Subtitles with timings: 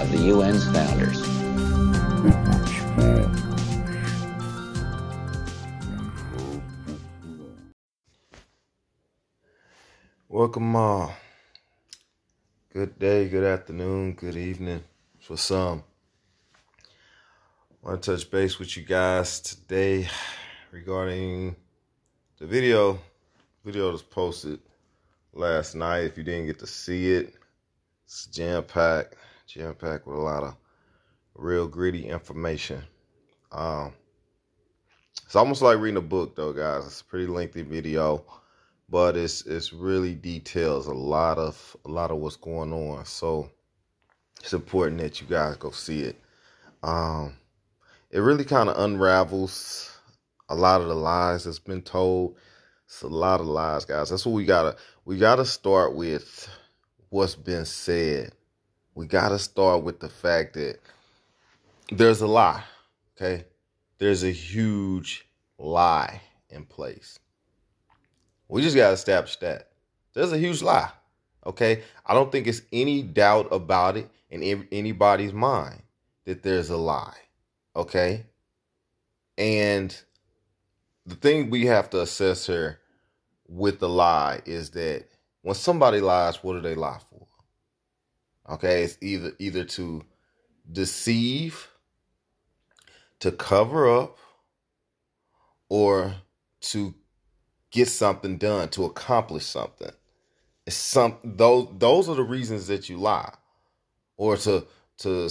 [0.00, 1.20] of the UN's founders.
[10.26, 11.12] Welcome all.
[12.72, 14.82] Good day, good afternoon, good evening
[15.18, 15.84] for some.
[17.84, 20.08] I want to touch base with you guys today
[20.70, 21.56] regarding
[22.38, 22.98] the video.
[23.66, 24.60] Video was posted
[25.34, 26.04] last night.
[26.04, 27.34] If you didn't get to see it,
[28.06, 29.16] it's jam packed,
[29.52, 30.54] jam packed with a lot of
[31.34, 32.84] real gritty information.
[33.50, 33.92] Um,
[35.24, 36.86] it's almost like reading a book, though, guys.
[36.86, 38.24] It's a pretty lengthy video,
[38.88, 43.04] but it's it's really details a lot of a lot of what's going on.
[43.06, 43.50] So
[44.40, 46.16] it's important that you guys go see it.
[46.84, 47.34] Um,
[48.10, 49.92] it really kind of unravels
[50.48, 52.36] a lot of the lies that's been told.
[52.86, 54.10] It's a lot of lies, guys.
[54.10, 56.48] That's what we gotta we gotta start with
[57.08, 58.32] what's been said.
[58.94, 60.78] We gotta start with the fact that
[61.90, 62.62] there's a lie.
[63.16, 63.44] Okay.
[63.98, 65.26] There's a huge
[65.58, 67.18] lie in place.
[68.48, 69.70] We just gotta establish that.
[70.14, 70.90] There's a huge lie.
[71.46, 71.82] Okay.
[72.06, 75.82] I don't think it's any doubt about it in anybody's mind
[76.24, 77.16] that there's a lie.
[77.76, 78.24] Okay.
[79.36, 79.96] And
[81.06, 82.78] the thing we have to assess here
[83.48, 85.06] with the lie is that
[85.42, 87.09] when somebody lies, what do they lie for?
[88.50, 90.02] Okay, it's either either to
[90.70, 91.68] deceive,
[93.20, 94.18] to cover up,
[95.68, 96.14] or
[96.60, 96.94] to
[97.70, 99.92] get something done, to accomplish something.
[100.66, 103.32] It's some those those are the reasons that you lie,
[104.16, 104.66] or to
[104.98, 105.28] to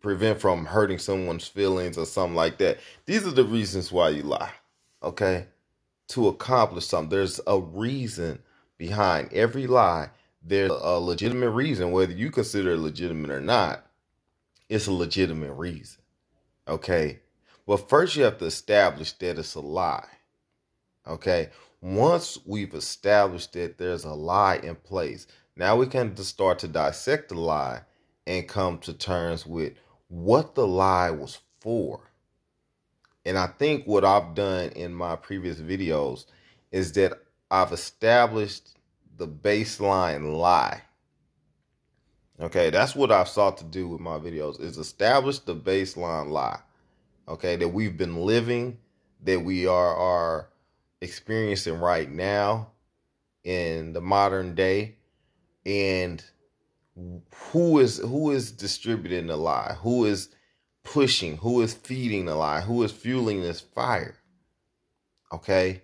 [0.00, 2.78] prevent from hurting someone's feelings or something like that.
[3.06, 4.52] These are the reasons why you lie.
[5.02, 5.46] Okay,
[6.08, 7.10] to accomplish something.
[7.10, 8.40] There's a reason
[8.78, 10.10] behind every lie.
[10.46, 13.86] There's a legitimate reason, whether you consider it legitimate or not.
[14.68, 16.02] It's a legitimate reason.
[16.68, 17.20] Okay.
[17.66, 20.06] But first, you have to establish that it's a lie.
[21.06, 21.48] Okay.
[21.80, 27.30] Once we've established that there's a lie in place, now we can start to dissect
[27.30, 27.82] the lie
[28.26, 29.72] and come to terms with
[30.08, 32.10] what the lie was for.
[33.24, 36.26] And I think what I've done in my previous videos
[36.70, 37.14] is that
[37.50, 38.73] I've established
[39.16, 40.82] the baseline lie.
[42.40, 46.58] Okay, that's what I've sought to do with my videos is establish the baseline lie.
[47.28, 48.78] Okay, that we've been living,
[49.22, 50.48] that we are are
[51.00, 52.68] experiencing right now
[53.44, 54.96] in the modern day
[55.66, 56.24] and
[57.52, 59.76] who is who is distributing the lie?
[59.80, 60.28] Who is
[60.84, 64.16] pushing, who is feeding the lie, who is fueling this fire.
[65.32, 65.82] Okay?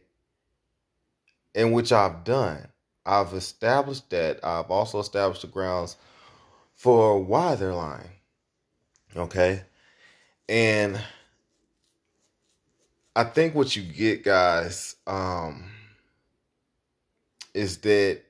[1.55, 2.69] And which I've done.
[3.11, 4.45] I've established that.
[4.45, 5.97] I've also established the grounds
[6.75, 8.11] for why they're lying.
[9.17, 9.63] Okay?
[10.49, 11.01] And
[13.17, 15.65] I think what you get, guys, um,
[17.53, 18.21] is that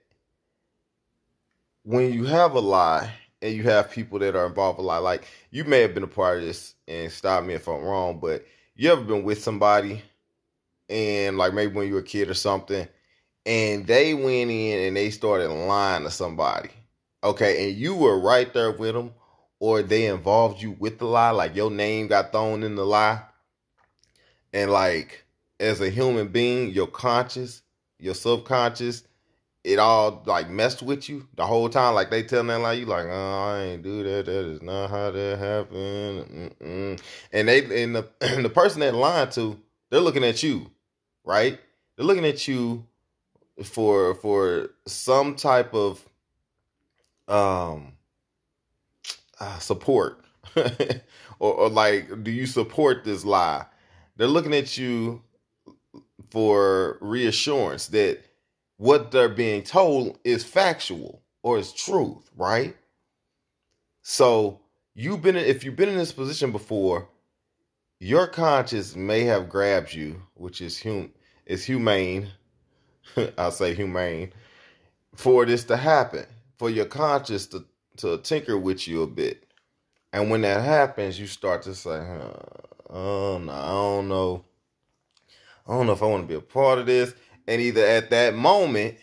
[1.83, 3.13] when you have a lie
[3.43, 5.03] and you have people that are involved a lot.
[5.03, 8.19] Like you may have been a part of this and stop me if I'm wrong,
[8.21, 8.45] but
[8.77, 10.03] you ever been with somebody
[10.89, 12.87] and like maybe when you were a kid or something,
[13.47, 16.71] and they went in and they started lying to somebody.
[17.23, 19.13] Okay, and you were right there with them,
[19.59, 23.23] or they involved you with the lie, like your name got thrown in the lie.
[24.53, 25.25] And like
[25.59, 27.63] as a human being, your conscious,
[27.99, 29.05] your subconscious
[29.63, 31.95] it all like messed with you the whole time.
[31.95, 34.27] Like they telling that like you like, oh, I ain't do that.
[34.27, 36.55] That is not how that happened.
[36.61, 37.01] Mm-mm.
[37.33, 39.59] And they and the and the person that lied to,
[39.91, 40.71] they're looking at you,
[41.25, 41.59] right?
[41.97, 42.87] They're looking at you
[43.65, 46.05] for for some type of
[47.29, 47.93] um
[49.39, 50.25] uh, support
[51.39, 53.65] or, or like do you support this lie
[54.17, 55.23] they're looking at you
[56.31, 58.21] for reassurance that
[58.77, 62.77] what they're being told is factual or is truth, right?
[64.03, 64.61] So
[64.95, 67.09] you've been if you've been in this position before,
[67.99, 71.13] your conscience may have grabbed you, which is hum
[71.47, 72.29] is humane.
[73.39, 74.33] I'll say humane
[75.15, 76.27] for this to happen,
[76.59, 77.65] for your conscience to
[77.99, 79.45] to tinker with you a bit,
[80.13, 82.05] And when that happens, you start to say,
[82.91, 84.45] oh, no, I don't know.
[85.69, 87.15] I don't know if I want to be a part of this.
[87.49, 88.97] And either at that moment,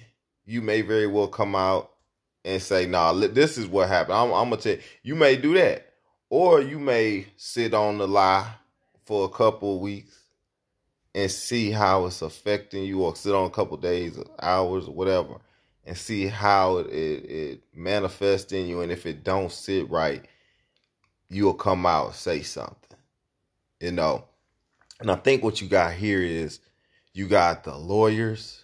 [0.46, 1.92] you may very well come out
[2.46, 4.18] and say, nah, this is what happened.
[4.18, 5.88] I'm, I'm going to tell you, you may do that.
[6.30, 8.52] Or you may sit on the lie
[9.06, 10.17] for a couple of weeks
[11.18, 15.38] and see how it's affecting you or sit on a couple days, hours, or whatever,
[15.84, 18.82] and see how it, it, it manifests in you.
[18.82, 20.24] And if it don't sit right,
[21.28, 23.00] you'll come out and say something.
[23.80, 24.26] You know.
[25.00, 26.60] And I think what you got here is
[27.14, 28.64] you got the lawyers,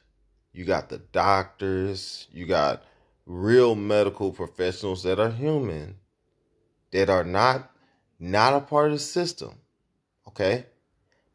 [0.52, 2.84] you got the doctors, you got
[3.26, 5.96] real medical professionals that are human,
[6.92, 7.72] that are not
[8.20, 9.56] not a part of the system,
[10.28, 10.68] okay?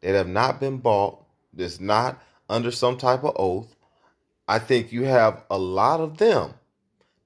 [0.01, 3.75] That have not been bought, that's not under some type of oath.
[4.47, 6.55] I think you have a lot of them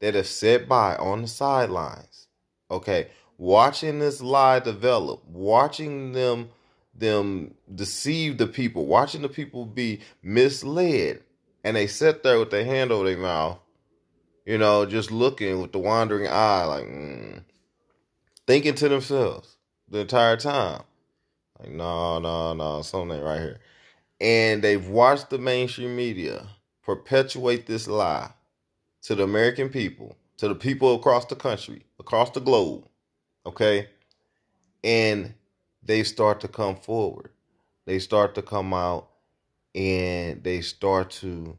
[0.00, 2.26] that have sat by on the sidelines,
[2.70, 3.08] okay,
[3.38, 6.50] watching this lie develop, watching them
[6.94, 11.22] them deceive the people, watching the people be misled,
[11.64, 13.58] and they sit there with their hand over their mouth,
[14.44, 17.42] you know, just looking with the wandering eye, like mm,
[18.46, 19.56] thinking to themselves
[19.88, 20.82] the entire time,
[21.62, 23.60] like no, no, no, something right here,
[24.20, 26.46] and they've watched the mainstream media
[26.82, 28.30] perpetuate this lie
[29.02, 32.86] to the American people, to the people across the country, across the globe,
[33.46, 33.88] okay,
[34.84, 35.34] and
[35.82, 37.30] they start to come forward.
[37.84, 39.08] They start to come out
[39.74, 41.56] and they start to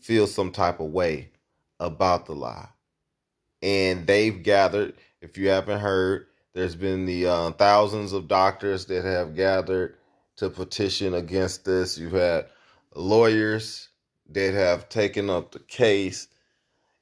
[0.00, 1.30] feel some type of way
[1.80, 2.68] about the lie.
[3.62, 9.04] And they've gathered, if you haven't heard, there's been the uh, thousands of doctors that
[9.04, 9.96] have gathered
[10.36, 11.96] to petition against this.
[11.98, 12.46] You've had
[12.94, 13.88] lawyers
[14.30, 16.28] that have taken up the case.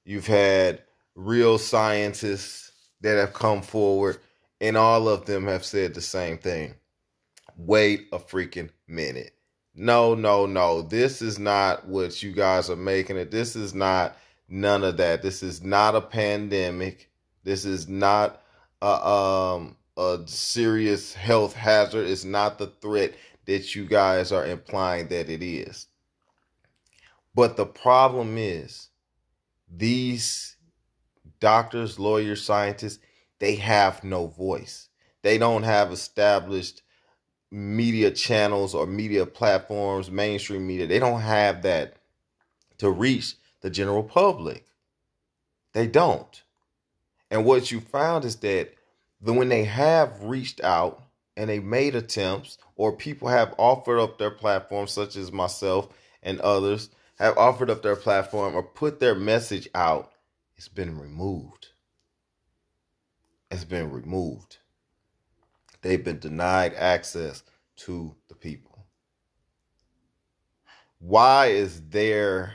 [0.04, 0.82] You've had
[1.14, 4.18] real scientists that have come forward
[4.60, 6.74] and all of them have said the same thing.
[7.56, 9.32] Wait a freaking minute.
[9.74, 10.82] No, no, no.
[10.82, 13.30] This is not what you guys are making it.
[13.30, 14.16] This is not
[14.48, 15.22] none of that.
[15.22, 17.10] This is not a pandemic.
[17.44, 18.42] This is not
[18.82, 22.06] a um a serious health hazard.
[22.08, 23.14] It's not the threat
[23.46, 25.86] that you guys are implying that it is.
[27.34, 28.88] But the problem is
[29.70, 30.56] these
[31.40, 32.98] doctors, lawyers, scientists,
[33.38, 34.88] they have no voice.
[35.22, 36.82] They don't have established
[37.50, 40.86] media channels or media platforms, mainstream media.
[40.86, 41.96] They don't have that
[42.78, 44.66] to reach the general public.
[45.72, 46.42] They don't.
[47.30, 48.74] And what you found is that
[49.20, 51.04] when they have reached out
[51.36, 55.88] and they made attempts, or people have offered up their platform, such as myself
[56.22, 60.12] and others, have offered up their platform or put their message out,
[60.56, 61.68] it's been removed
[63.50, 64.58] It's been removed.
[65.82, 67.44] They've been denied access
[67.78, 68.86] to the people.
[71.00, 72.54] Why is their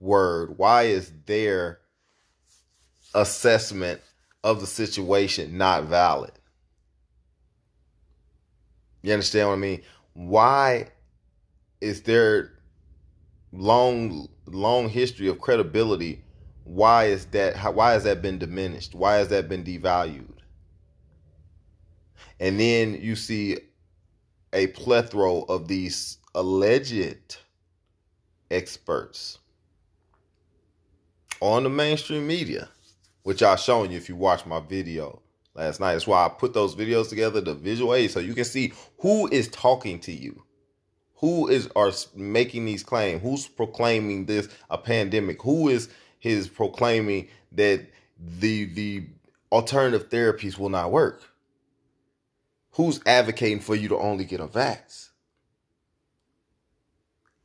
[0.00, 1.80] word, why is their
[3.14, 4.00] assessment
[4.44, 6.32] of the situation not valid?
[9.02, 9.82] You understand what I mean?
[10.14, 10.88] Why
[11.80, 12.52] is there
[13.52, 16.22] long long history of credibility
[16.64, 20.38] why is that how, why has that been diminished why has that been devalued
[22.40, 23.58] and then you see
[24.52, 27.36] a plethora of these alleged
[28.50, 29.38] experts
[31.40, 32.68] on the mainstream media
[33.22, 35.20] which i've shown you if you watch my video
[35.54, 38.44] last night that's why i put those videos together the visual aid so you can
[38.44, 40.42] see who is talking to you
[41.16, 45.88] who is are making these claims who's proclaiming this a pandemic who is
[46.18, 47.84] his proclaiming that
[48.18, 49.06] the the
[49.52, 51.22] alternative therapies will not work?
[52.72, 55.10] Who's advocating for you to only get a vax?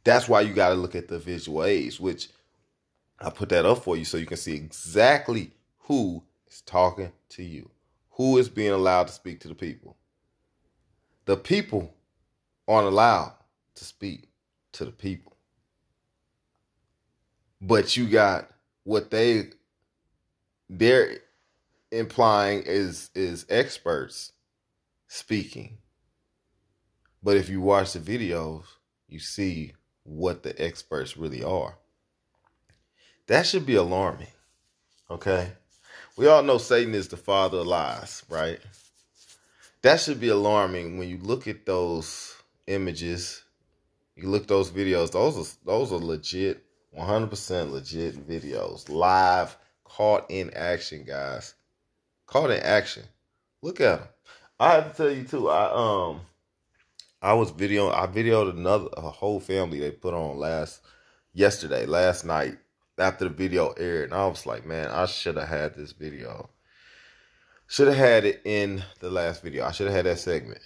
[0.05, 2.29] That's why you got to look at the visual aids, which
[3.19, 5.51] I put that up for you so you can see exactly
[5.87, 7.69] who is talking to you,
[8.11, 9.95] who is being allowed to speak to the people.
[11.25, 11.93] The people
[12.67, 13.33] aren't allowed
[13.75, 14.27] to speak
[14.73, 15.37] to the people.
[17.61, 18.49] But you got
[18.83, 19.49] what they
[20.69, 21.19] they're
[21.91, 24.33] implying is is experts
[25.07, 25.77] speaking.
[27.23, 28.63] But if you watch the videos,
[29.07, 31.77] you see what the experts really are.
[33.27, 34.27] That should be alarming.
[35.09, 35.51] Okay?
[36.17, 38.59] We all know Satan is the father of lies, right?
[39.83, 43.43] That should be alarming when you look at those images,
[44.15, 46.63] you look those videos, those are those are legit
[46.97, 51.53] 100% legit videos, live, caught in action, guys.
[52.25, 53.03] Caught in action.
[53.61, 54.07] Look at them.
[54.59, 55.49] I have to tell you too.
[55.49, 56.21] I um,
[57.21, 57.93] I was videoing.
[57.93, 60.81] I videoed another a whole family they put on last
[61.33, 62.57] yesterday, last night
[62.97, 66.49] after the video aired, and I was like, man, I should have had this video.
[67.67, 69.65] Should have had it in the last video.
[69.65, 70.61] I should have had that segment,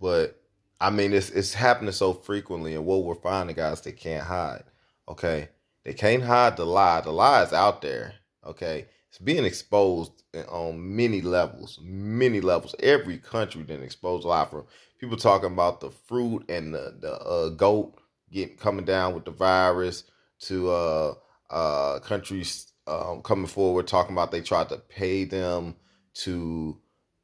[0.00, 0.40] but
[0.80, 4.64] I mean, it's it's happening so frequently, and what we're finding, guys, they can't hide.
[5.08, 5.50] Okay,
[5.84, 7.02] they can't hide the lie.
[7.02, 8.14] The lie is out there.
[8.44, 12.74] Okay, it's being exposed on many levels, many levels.
[12.80, 14.64] Every country been exposed a lot from
[14.98, 17.94] people talking about the fruit and the the uh, goat
[18.30, 20.04] getting coming down with the virus
[20.40, 21.14] to uh
[21.52, 25.76] uh countries um, coming forward talking about they tried to pay them
[26.14, 26.78] to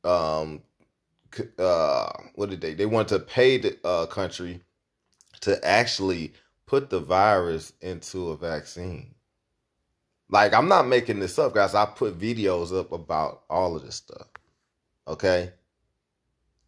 [0.05, 0.63] um
[1.59, 4.63] uh what did they they wanted to pay the uh country
[5.43, 6.33] to actually
[6.67, 9.15] put the virus into a vaccine.
[10.31, 11.75] Like i'm not making this up guys.
[11.75, 14.29] I put videos up about all of this stuff
[15.09, 15.53] okay?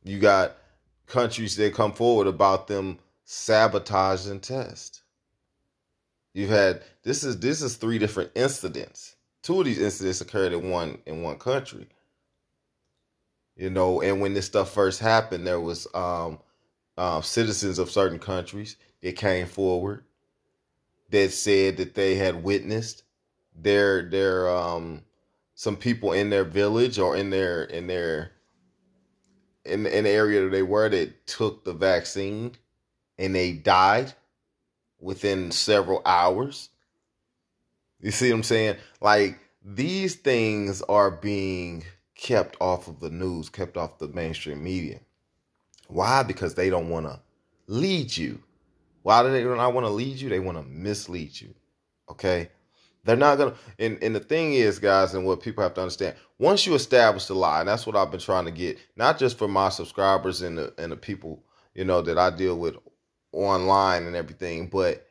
[0.04, 0.56] You got
[1.06, 5.02] countries that come forward about them sabotaging tests
[6.32, 9.16] you've had this is this is three different incidents.
[9.42, 11.88] Two of these incidents occurred in one in one country.
[13.56, 16.38] You know and when this stuff first happened there was um,
[16.96, 20.04] uh, citizens of certain countries that came forward
[21.10, 23.02] that said that they had witnessed
[23.54, 25.02] their their um
[25.54, 28.32] some people in their village or in their in their
[29.64, 32.52] in, in the area that they were that took the vaccine
[33.18, 34.12] and they died
[35.00, 36.68] within several hours
[38.00, 41.84] you see what i'm saying like these things are being
[42.20, 45.00] kept off of the news, kept off the mainstream media.
[45.88, 46.22] Why?
[46.22, 47.20] Because they don't want to
[47.66, 48.42] lead you.
[49.02, 50.28] Why do they not want to lead you?
[50.28, 51.54] They want to mislead you.
[52.10, 52.50] Okay?
[53.04, 56.16] They're not gonna and, and the thing is, guys, and what people have to understand,
[56.38, 59.38] once you establish the lie, and that's what I've been trying to get, not just
[59.38, 61.42] for my subscribers and the and the people,
[61.74, 62.76] you know, that I deal with
[63.32, 65.06] online and everything, but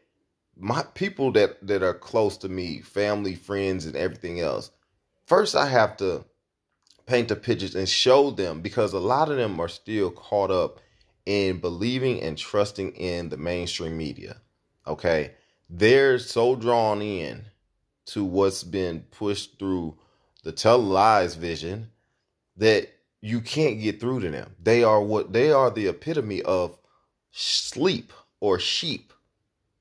[0.58, 4.72] my people that that are close to me, family, friends, and everything else.
[5.26, 6.26] First, I have to
[7.06, 10.80] paint the pictures and show them because a lot of them are still caught up
[11.26, 14.38] in believing and trusting in the mainstream media.
[14.88, 15.32] Okay.
[15.70, 17.46] They're so drawn in
[18.08, 19.96] to what's been pushed through
[20.44, 21.92] the televised vision
[22.58, 22.90] that
[23.22, 24.56] you can't get through to them.
[24.62, 26.79] They are what they are the epitome of
[27.32, 29.14] sleep or sheep.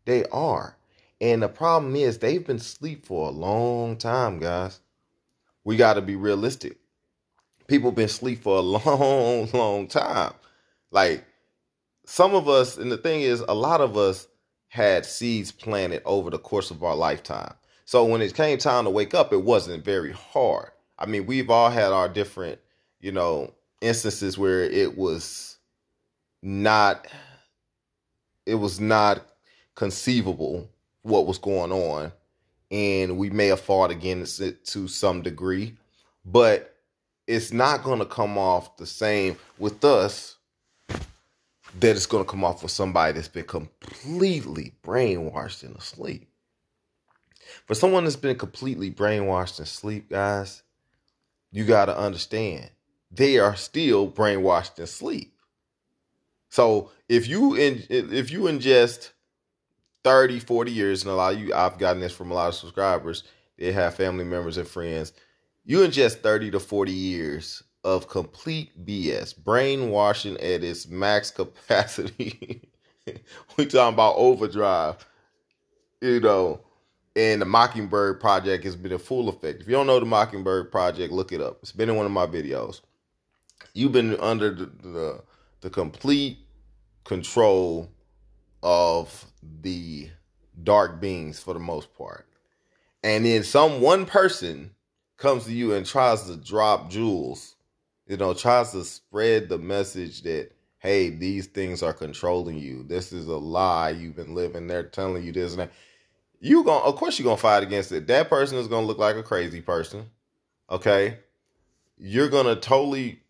[0.05, 0.77] They are.
[1.21, 4.81] And the problem is they've been asleep for a long time, guys.
[5.65, 6.79] We got to be realistic
[7.69, 10.33] people been asleep for a long, long time.
[10.91, 11.25] Like
[12.05, 14.27] some of us, and the thing is, a lot of us
[14.69, 17.55] had seeds planted over the course of our lifetime.
[17.85, 20.71] So when it came time to wake up, it wasn't very hard.
[20.99, 22.59] I mean, we've all had our different,
[23.01, 25.59] you know, instances where it was
[26.43, 27.07] not
[28.49, 29.25] it was not
[29.75, 30.69] conceivable
[31.03, 32.13] what was going on
[32.71, 35.75] and we may have fought against it to some degree
[36.25, 36.75] but
[37.27, 40.37] it's not going to come off the same with us
[41.79, 46.29] that it's going to come off with somebody that's been completely brainwashed and asleep.
[47.67, 50.63] For someone that's been completely brainwashed and asleep, guys,
[51.53, 52.71] you got to understand
[53.11, 55.35] they are still brainwashed and asleep.
[56.49, 59.11] So if you in, if you ingest
[60.05, 62.55] 30, 40 years, and a lot of you, I've gotten this from a lot of
[62.55, 63.25] subscribers,
[63.59, 65.13] they have family members and friends
[65.69, 72.63] you ingest 30 to 40 years of complete BS, brainwashing at its max capacity.
[73.57, 75.07] we talking about overdrive,
[76.01, 76.61] you know,
[77.15, 79.61] and the Mockingbird Project has been in full effect.
[79.61, 81.59] If you don't know the Mockingbird Project, look it up.
[81.61, 82.81] It's been in one of my videos.
[83.75, 85.23] You've been under the, the,
[85.61, 86.39] the complete
[87.05, 87.91] control
[88.63, 89.27] of
[89.63, 90.09] the
[90.63, 92.27] dark beings for the most part.
[93.03, 94.73] And then some one person
[95.17, 97.57] comes to you and tries to drop jewels,
[98.07, 102.85] you know, tries to spread the message that, hey, these things are controlling you.
[102.85, 103.91] This is a lie.
[103.91, 104.67] You've been living.
[104.67, 105.73] They're telling you this and that.
[106.41, 108.07] You going of course you're gonna fight against it.
[108.07, 110.09] That person is gonna look like a crazy person.
[110.71, 111.19] Okay.
[111.97, 113.23] You're gonna totally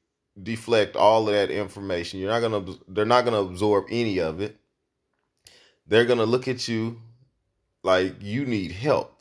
[0.43, 2.21] deflect all of that information.
[2.21, 4.57] You're not gonna they're not gonna absorb any of it.
[5.87, 7.01] They're gonna look at you
[7.83, 9.21] like you need help.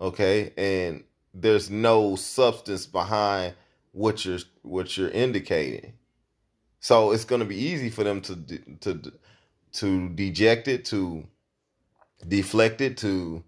[0.00, 0.52] Okay.
[0.56, 1.04] And
[1.34, 3.54] there's no substance behind
[3.92, 5.92] what you're what you're indicating.
[6.80, 8.36] So it's going to be easy for them to
[8.80, 9.12] to
[9.72, 11.26] to deject it, to
[12.26, 13.42] deflect it, to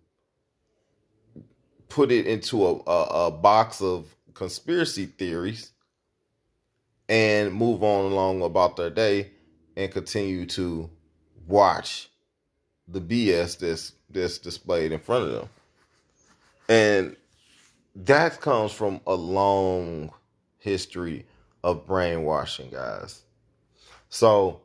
[1.89, 5.73] put it into a, a, a box of conspiracy theories
[7.09, 9.31] and move on along about their day
[9.77, 10.91] and continue to
[11.47, 12.11] watch
[12.87, 15.49] the BS that's that's displayed in front of them.
[16.69, 17.17] And
[17.95, 20.11] that comes from a long
[20.59, 21.27] history
[21.65, 23.23] of brainwashing, guys.
[24.09, 24.63] So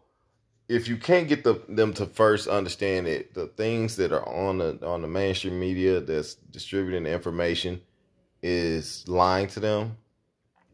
[0.69, 4.59] if you can't get the, them to first understand it, the things that are on
[4.59, 7.81] the on the mainstream media that's distributing the information
[8.41, 9.97] is lying to them,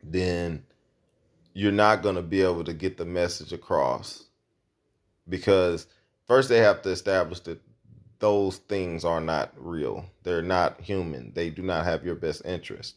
[0.03, 0.63] then
[1.59, 4.23] you're not going to be able to get the message across
[5.27, 5.87] because
[6.25, 7.61] first they have to establish that
[8.19, 10.05] those things are not real.
[10.23, 11.33] They're not human.
[11.33, 12.95] They do not have your best interest.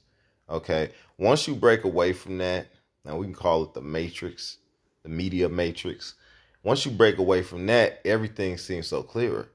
[0.49, 0.91] Okay.
[1.19, 2.69] Once you break away from that,
[3.05, 4.59] now we can call it the matrix,
[5.03, 6.15] the media matrix.
[6.63, 9.49] Once you break away from that, everything seems so clearer.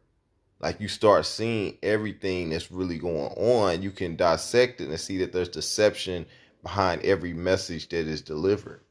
[0.60, 3.82] Like you start seeing everything that's really going on.
[3.82, 6.26] You can dissect it and see that there's deception
[6.62, 8.82] behind every message that is delivered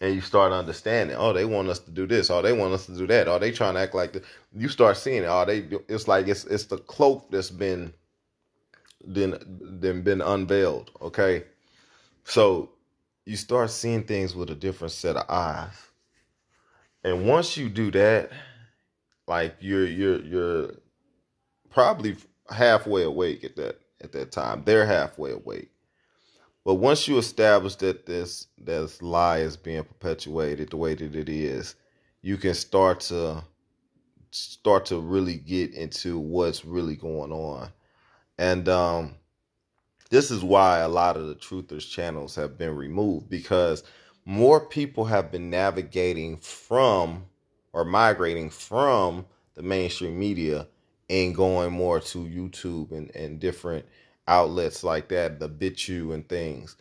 [0.00, 1.16] and you start understanding.
[1.18, 2.30] Oh, they want us to do this.
[2.30, 3.28] Oh, they want us to do that.
[3.28, 4.24] Oh, they trying to act like this.
[4.54, 5.26] You start seeing it.
[5.26, 5.66] Oh, they.
[5.88, 7.92] It's like it's it's the cloak that's been
[9.04, 10.90] then then been unveiled.
[11.00, 11.44] Okay,
[12.24, 12.70] so
[13.24, 15.74] you start seeing things with a different set of eyes,
[17.04, 18.30] and once you do that,
[19.26, 20.70] like you're you're you're
[21.70, 22.16] probably
[22.50, 24.62] halfway awake at that at that time.
[24.64, 25.70] They're halfway awake
[26.66, 31.28] but once you establish that this this lie is being perpetuated the way that it
[31.28, 31.76] is,
[32.22, 33.44] you can start to
[34.32, 37.68] start to really get into what's really going on.
[38.36, 39.14] And um,
[40.10, 43.84] this is why a lot of the truthers channels have been removed because
[44.24, 47.26] more people have been navigating from
[47.72, 50.66] or migrating from the mainstream media
[51.08, 53.86] and going more to YouTube and, and different
[54.28, 56.76] outlets like that, the BitChute and things.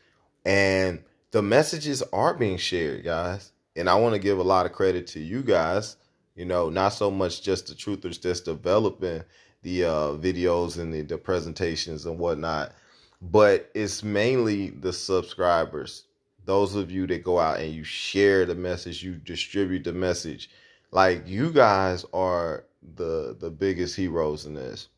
[0.46, 3.52] And the messages are being shared, guys.
[3.76, 5.98] And I want to give a lot of credit to you guys.
[6.36, 9.24] You know, not so much just the truthers just developing
[9.64, 12.74] the uh, videos and the, the presentations and whatnot,
[13.22, 16.04] but it's mainly the subscribers.
[16.46, 20.52] Those of you that go out and you share the message, you distribute the message.
[20.92, 24.90] Like you guys are the the biggest heroes in this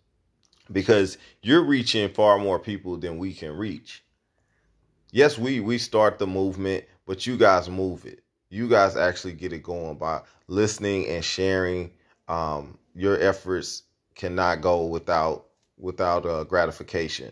[0.72, 4.04] because you're reaching far more people than we can reach.
[5.12, 8.24] Yes, we we start the movement, but you guys move it.
[8.50, 11.92] You guys actually get it going by listening and sharing.
[12.28, 13.84] Um, your efforts
[14.16, 15.46] cannot go without
[15.78, 17.32] without uh, gratification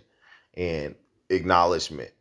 [0.56, 0.96] and
[1.30, 2.12] acknowledgement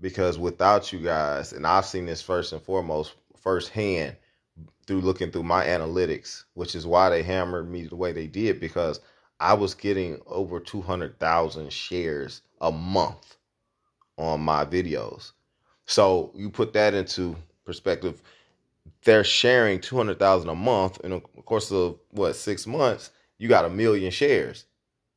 [0.00, 4.16] because without you guys and i've seen this first and foremost firsthand
[4.86, 8.58] through looking through my analytics which is why they hammered me the way they did
[8.58, 9.00] because
[9.40, 13.36] I was getting over 200,000 shares a month
[14.16, 15.32] on my videos.
[15.86, 18.20] So you put that into perspective,
[19.04, 23.70] they're sharing 200,000 a month in the course of what, 6 months, you got a
[23.70, 24.64] million shares.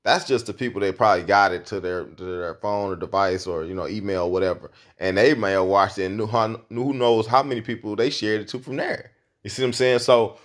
[0.04, 3.46] That's just the people they probably got it to their to their phone or device
[3.46, 6.60] or you know email or whatever, and they may have watched it and knew how,
[6.70, 9.12] who knows how many people they shared it to from there.
[9.44, 10.00] You see what I'm saying?
[10.00, 10.38] So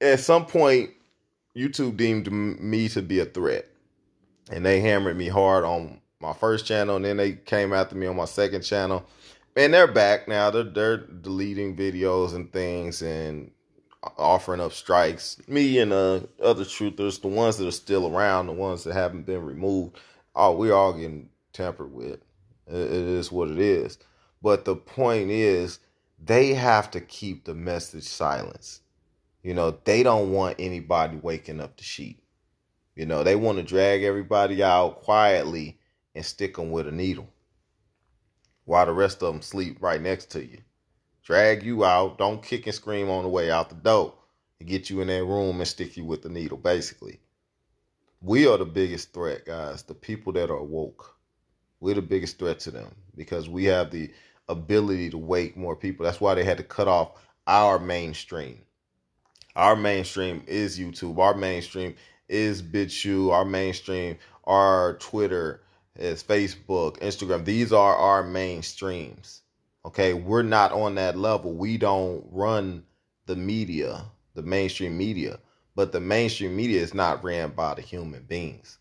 [0.00, 0.90] at some point,
[1.60, 3.66] YouTube deemed me to be a threat,
[4.50, 8.06] and they hammered me hard on my first channel, and then they came after me
[8.06, 9.04] on my second channel.
[9.56, 10.50] And they're back now.
[10.50, 13.50] They're they're deleting videos and things and
[14.16, 15.36] offering up strikes.
[15.48, 19.26] Me and uh, other truthers, the ones that are still around, the ones that haven't
[19.26, 19.98] been removed,
[20.34, 22.20] oh, we're all getting tampered with.
[22.66, 23.98] It is what it is.
[24.42, 25.80] But the point is,
[26.22, 28.82] they have to keep the message silenced.
[29.42, 32.22] You know, they don't want anybody waking up the sheep.
[32.94, 35.78] You know, they want to drag everybody out quietly
[36.14, 37.28] and stick them with a needle
[38.70, 40.58] while the rest of them sleep right next to you.
[41.22, 44.14] Drag you out, don't kick and scream on the way out the door,
[44.58, 47.18] and get you in that room and stick you with the needle, basically.
[48.20, 49.82] We are the biggest threat, guys.
[49.82, 51.16] The people that are woke.
[51.80, 54.12] We're the biggest threat to them because we have the
[54.48, 56.04] ability to wake more people.
[56.04, 57.12] That's why they had to cut off
[57.46, 58.60] our mainstream
[59.56, 61.18] our mainstream is YouTube.
[61.18, 61.94] Our mainstream
[62.28, 63.32] is BitChute.
[63.32, 65.62] Our mainstream, our Twitter
[65.96, 67.44] is Facebook, Instagram.
[67.44, 69.40] These are our mainstreams.
[69.84, 71.52] Okay, we're not on that level.
[71.52, 72.84] We don't run
[73.26, 75.38] the media, the mainstream media,
[75.74, 78.78] but the mainstream media is not ran by the human beings.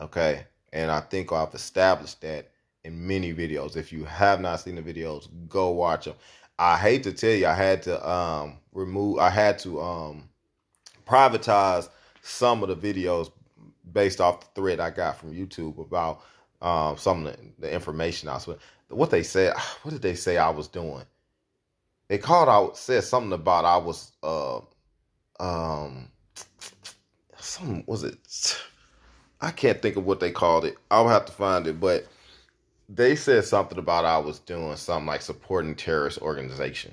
[0.00, 2.50] Okay, and I think I've established that
[2.84, 3.76] in many videos.
[3.76, 6.14] If you have not seen the videos, go watch them.
[6.62, 10.28] I hate to tell you, I had to um, remove, I had to um,
[11.06, 11.88] privatize
[12.22, 13.30] some of the videos
[13.92, 16.22] based off the thread I got from YouTube about
[16.62, 18.48] um, some of the, the information I was.
[18.88, 21.04] What they said, what did they say I was doing?
[22.12, 24.60] they called out said something about I was uh
[25.40, 26.10] um
[27.38, 28.18] some was it
[29.40, 30.76] I can't think of what they called it.
[30.90, 32.06] I'll have to find it, but
[32.94, 36.92] they said something about I was doing something like supporting terrorist organization.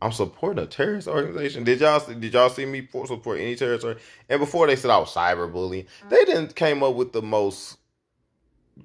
[0.00, 1.64] I'm supporting a terrorist organization.
[1.64, 3.86] Did y'all did y'all see me support any terrorist?
[4.28, 7.78] And before they said I was cyberbullying, they didn't came up with the most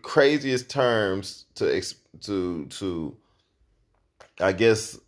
[0.03, 1.81] craziest terms to
[2.21, 3.17] to to
[4.39, 4.99] I guess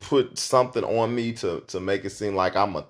[0.00, 2.86] put something on me to to make it seem like I'm a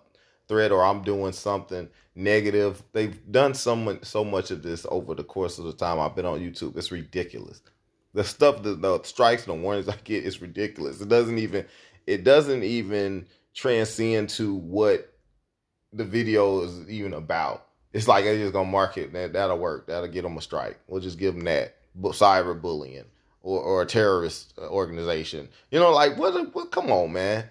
[0.49, 2.83] threat or I'm doing something negative.
[2.93, 6.17] They've done so much so much of this over the course of the time I've
[6.17, 6.77] been on YouTube.
[6.77, 7.63] It's ridiculous
[8.15, 11.01] the stuff the, the strikes and the warnings I get is ridiculous.
[11.01, 11.67] It doesn't even
[12.07, 15.13] it doesn't even transcend to what
[15.93, 17.67] the video is even about.
[17.93, 19.87] It's like they're just gonna mark it that that'll work.
[19.87, 20.79] That'll get them a strike.
[20.87, 21.77] We'll just give them that.
[21.95, 23.05] But cyberbullying
[23.43, 25.49] or or a terrorist uh, organization.
[25.71, 26.55] You know, like what?
[26.55, 26.71] What?
[26.71, 27.45] Come on, man.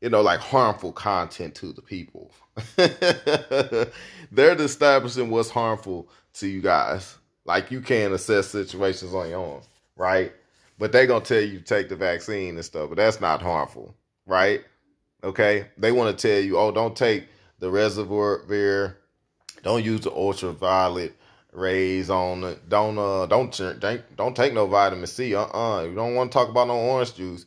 [0.00, 2.30] You know, like harmful content to the people.
[4.32, 7.16] They're establishing what's harmful to you guys.
[7.44, 9.62] Like you can't assess situations on your own
[9.98, 10.32] right?
[10.78, 13.94] But they're gonna tell you take the vaccine and stuff, but that's not harmful,
[14.26, 14.64] right?
[15.22, 17.26] Okay, they want to tell you, oh, don't take
[17.58, 18.96] the reservoir, beer,
[19.64, 21.14] don't use the ultraviolet
[21.52, 25.94] rays on it, don't uh, don't drink, don't take no vitamin C, uh, uh you
[25.94, 27.46] don't want to talk about no orange juice,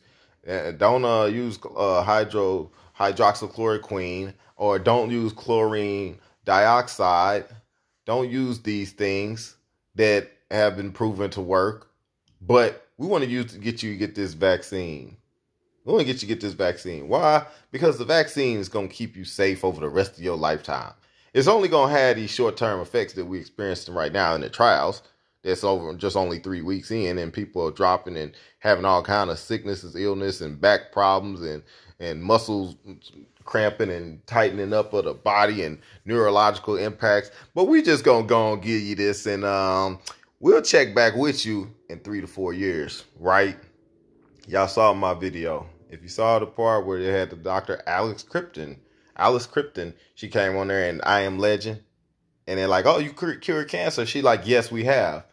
[0.76, 2.70] don't uh use uh hydro
[3.02, 7.44] hydroxychloroquine or don't use chlorine dioxide,
[8.06, 9.56] don't use these things
[9.94, 11.92] that have been proven to work
[12.46, 15.16] but we want to use to get you to get this vaccine.
[15.84, 17.08] We want to get you to get this vaccine.
[17.08, 17.44] Why?
[17.70, 20.92] Because the vaccine is going to keep you safe over the rest of your lifetime.
[21.32, 24.40] It's only going to have these short term effects that we're experiencing right now in
[24.40, 25.02] the trials.
[25.42, 29.28] That's over just only three weeks in, and people are dropping and having all kind
[29.28, 31.64] of sicknesses, illness, and back problems, and
[32.02, 32.76] and muscles
[33.44, 37.30] cramping and tightening up of the body, and neurological impacts.
[37.54, 39.98] But we just gonna go and give you this, and um,
[40.42, 43.56] We'll check back with you in three to four years, right?
[44.48, 45.68] Y'all saw my video.
[45.88, 48.76] If you saw the part where they had the doctor Alex Krypton,
[49.16, 51.80] Alice Krypton, she came on there and I am legend.
[52.48, 54.04] And they're like, oh, you cured cancer.
[54.04, 55.26] She like, yes, we have.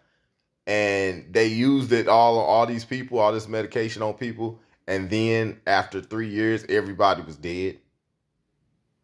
[0.68, 4.60] And they used it all on all these people, all this medication on people.
[4.90, 7.78] And then after three years, everybody was dead.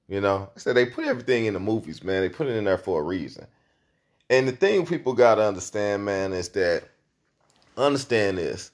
[0.07, 2.23] You know, I said they put everything in the movies, man.
[2.23, 3.45] They put it in there for a reason.
[4.27, 6.85] And the thing people gotta understand, man, is that
[7.77, 8.71] understand this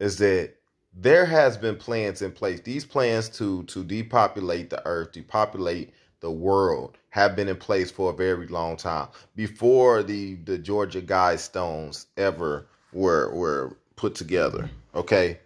[0.00, 0.54] is that
[0.92, 2.60] there has been plans in place.
[2.60, 8.10] These plans to to depopulate the earth, depopulate the world have been in place for
[8.10, 14.68] a very long time before the the Georgia Guidestones ever were were put together.
[14.96, 15.38] Okay,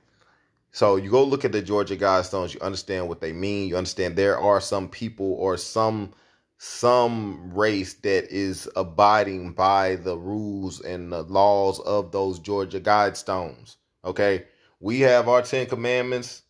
[0.76, 3.66] so you go look at the Georgia Guidestones, you understand what they mean.
[3.66, 6.12] You understand there are some people or some
[6.58, 13.76] some race that is abiding by the rules and the laws of those Georgia Guidestones.
[14.04, 14.44] Okay,
[14.78, 16.42] we have our Ten Commandments.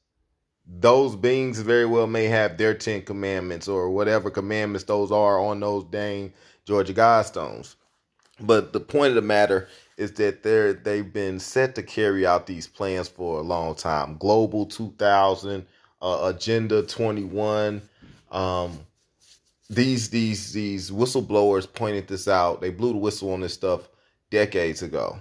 [0.66, 5.60] Those beings very well may have their Ten Commandments or whatever commandments those are on
[5.60, 6.32] those dang
[6.64, 7.76] Georgia Guidestones.
[8.40, 12.46] But the point of the matter is that they're they've been set to carry out
[12.46, 14.16] these plans for a long time.
[14.18, 15.66] Global 2000,
[16.02, 17.82] uh, Agenda 21.
[18.30, 18.78] Um,
[19.68, 22.60] these these these whistleblowers pointed this out.
[22.60, 23.88] They blew the whistle on this stuff
[24.30, 25.18] decades ago,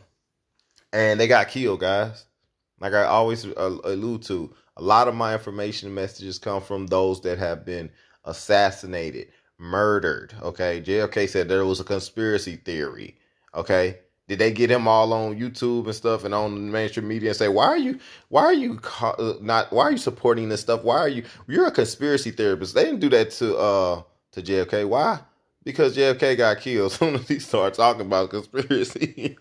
[0.93, 2.25] and they got killed, guys.
[2.79, 7.21] Like I always uh, allude to, a lot of my information messages come from those
[7.21, 7.89] that have been
[8.25, 10.33] assassinated, murdered.
[10.41, 13.15] Okay, JFK said there was a conspiracy theory.
[13.55, 17.29] Okay, did they get him all on YouTube and stuff and on the mainstream media
[17.29, 20.61] and say, "Why are you, why are you uh, not, why are you supporting this
[20.61, 20.83] stuff?
[20.83, 24.87] Why are you, you're a conspiracy therapist." They didn't do that to uh to JFK.
[24.87, 25.19] Why?
[25.63, 26.91] Because JFK got killed.
[26.91, 29.37] As soon as he started talking about conspiracy,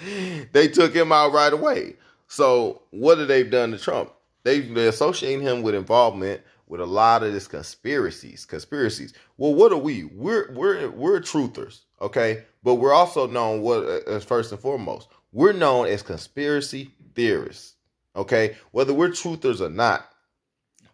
[0.52, 1.96] they took him out right away.
[2.28, 4.12] So what have they done to Trump?
[4.44, 8.44] They they associating him with involvement with a lot of this conspiracies.
[8.44, 9.14] Conspiracies.
[9.36, 10.04] Well, what are we?
[10.04, 12.44] We're we're we're truthers, okay?
[12.68, 15.08] But we're also known what uh, as first and foremost.
[15.32, 17.76] We're known as conspiracy theorists.
[18.14, 20.06] Okay, whether we're truthers or not,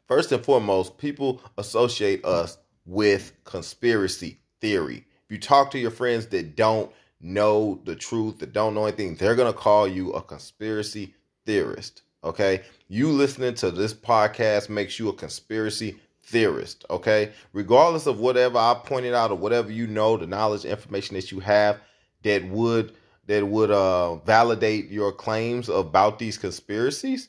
[0.06, 4.98] first and foremost, people associate us with conspiracy theory.
[4.98, 9.16] If you talk to your friends that don't know the truth, that don't know anything,
[9.16, 11.12] they're going to call you a conspiracy
[11.44, 12.02] theorist.
[12.22, 12.62] Okay.
[12.86, 16.84] You listening to this podcast makes you a conspiracy theorist.
[16.90, 17.32] Okay.
[17.52, 21.40] Regardless of whatever I pointed out or whatever you know, the knowledge, information that you
[21.40, 21.80] have
[22.22, 22.94] that would
[23.26, 27.28] that would uh validate your claims about these conspiracies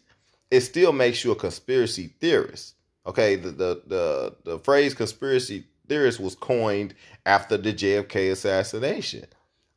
[0.51, 2.75] it still makes you a conspiracy theorist.
[3.05, 9.25] Okay, the the the, the phrase conspiracy theorist was coined after the JFK assassination.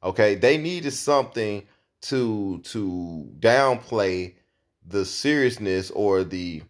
[0.03, 1.67] Okay, they needed something
[2.03, 4.35] to to downplay
[4.87, 6.63] the seriousness or the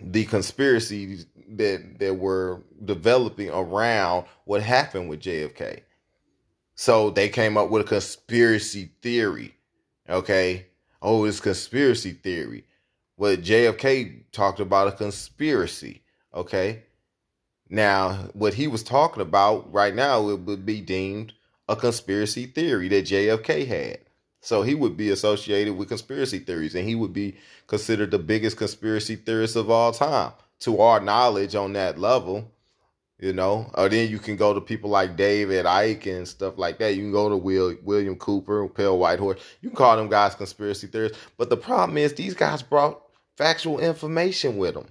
[0.00, 5.80] the conspiracies that that were developing around what happened with JFK.
[6.74, 9.54] So they came up with a conspiracy theory.
[10.08, 10.66] Okay.
[11.02, 12.64] Oh, it's conspiracy theory.
[13.16, 16.02] What JFK talked about a conspiracy.
[16.34, 16.84] Okay.
[17.68, 21.32] Now, what he was talking about right now it would be deemed
[21.68, 23.98] a conspiracy theory that JFK had.
[24.40, 27.36] So he would be associated with conspiracy theories and he would be
[27.66, 32.50] considered the biggest conspiracy theorist of all time to our knowledge on that level.
[33.18, 36.78] You know, or then you can go to people like David Icke and stuff like
[36.78, 36.94] that.
[36.94, 39.38] You can go to Will, William Cooper, Pale White Horse.
[39.60, 41.18] You can call them guys conspiracy theorists.
[41.36, 42.98] But the problem is these guys brought
[43.36, 44.86] factual information with them.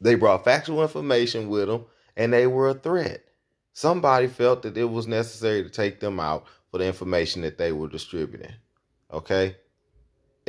[0.00, 1.84] They brought factual information with them
[2.16, 3.24] and they were a threat.
[3.72, 7.72] Somebody felt that it was necessary to take them out for the information that they
[7.72, 8.54] were distributing.
[9.12, 9.56] Okay?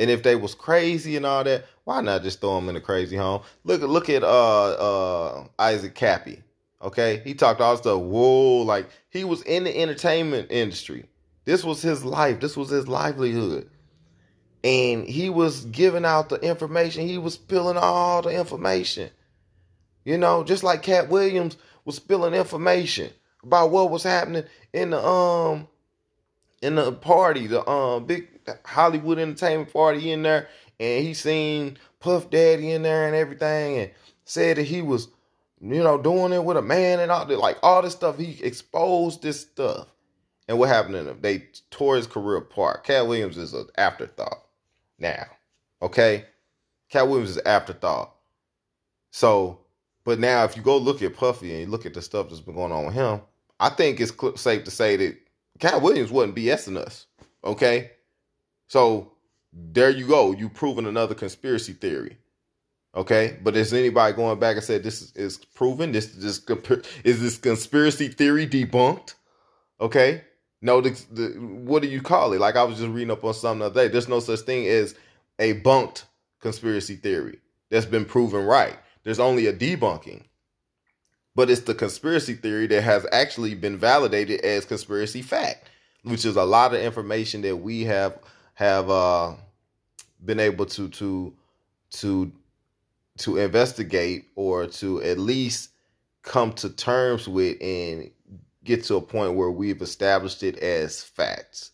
[0.02, 2.80] And if they was crazy and all that, why not just throw them in a
[2.80, 3.42] crazy home?
[3.62, 6.42] Look look at uh uh Isaac Kappy.
[6.82, 7.22] Okay?
[7.24, 8.00] He talked all stuff.
[8.00, 11.04] Whoa, like he was in the entertainment industry.
[11.44, 12.40] This was his life.
[12.40, 13.70] This was his livelihood.
[14.64, 17.06] And he was giving out the information.
[17.06, 19.08] He was spilling all the information.
[20.04, 23.10] You know, just like Katt Williams was spilling information
[23.44, 25.68] about what was happening in the um
[26.60, 28.31] in the party, the um big
[28.64, 30.48] Hollywood entertainment party in there,
[30.80, 33.90] and he seen Puff Daddy in there and everything, and
[34.24, 35.08] said that he was,
[35.60, 38.18] you know, doing it with a man and all that, like all this stuff.
[38.18, 39.88] He exposed this stuff,
[40.48, 41.18] and what happened to him?
[41.20, 42.84] They tore his career apart.
[42.84, 44.46] Katt Williams is an afterthought
[44.98, 45.26] now,
[45.80, 46.24] okay?
[46.88, 48.14] Katt Williams is an afterthought.
[49.10, 49.60] So,
[50.04, 52.40] but now if you go look at Puffy and you look at the stuff that's
[52.40, 53.20] been going on with him,
[53.60, 55.16] I think it's safe to say that
[55.60, 57.06] Katt Williams wasn't BSing us.
[57.44, 57.92] Okay.
[58.72, 59.12] So
[59.52, 60.32] there you go.
[60.32, 62.16] You've proven another conspiracy theory.
[62.94, 63.36] Okay.
[63.42, 65.92] But is anybody going back and said this is, is proven?
[65.92, 66.40] This, this
[67.04, 69.12] is this conspiracy theory debunked?
[69.78, 70.24] Okay.
[70.62, 72.40] No, the, the, what do you call it?
[72.40, 73.88] Like I was just reading up on something the other day.
[73.88, 74.94] There's no such thing as
[75.38, 76.06] a bunked
[76.40, 78.78] conspiracy theory that's been proven right.
[79.04, 80.22] There's only a debunking
[81.34, 85.70] but it's the conspiracy theory that has actually been validated as conspiracy fact,
[86.02, 88.18] which is a lot of information that we have
[88.54, 89.34] have uh,
[90.24, 91.34] been able to to
[91.90, 92.32] to
[93.18, 95.70] to investigate or to at least
[96.22, 98.10] come to terms with and
[98.64, 101.72] get to a point where we've established it as facts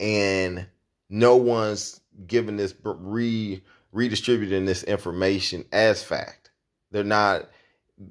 [0.00, 0.66] and
[1.10, 6.50] no one's given this re redistributing this information as fact
[6.90, 7.48] they're not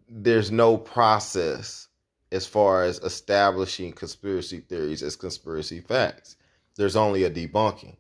[0.07, 1.87] there's no process
[2.31, 6.35] as far as establishing conspiracy theories as conspiracy facts.
[6.75, 7.95] There's only a debunking.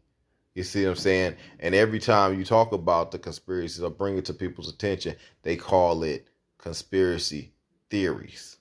[0.55, 1.35] You see what I'm saying?
[1.59, 5.55] And every time you talk about the conspiracies or bring it to people's attention, they
[5.55, 6.27] call it
[6.59, 7.53] conspiracy
[7.89, 8.57] theories.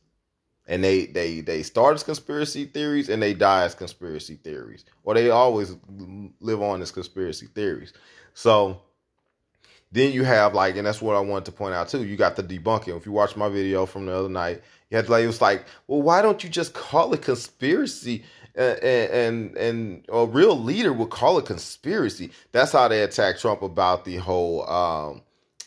[0.66, 4.84] And they they they start as conspiracy theories and they die as conspiracy theories.
[5.02, 5.76] Or they always
[6.40, 7.92] live on as conspiracy theories.
[8.32, 8.80] So
[9.90, 12.04] then you have like, and that's what I wanted to point out too.
[12.04, 12.96] You got the debunking.
[12.96, 15.66] If you watch my video from the other night, you had like it was like,
[15.86, 18.24] well, why don't you just call it conspiracy?
[18.54, 22.30] And, and a real leader would call it conspiracy.
[22.52, 25.22] That's how they attack Trump about the whole um,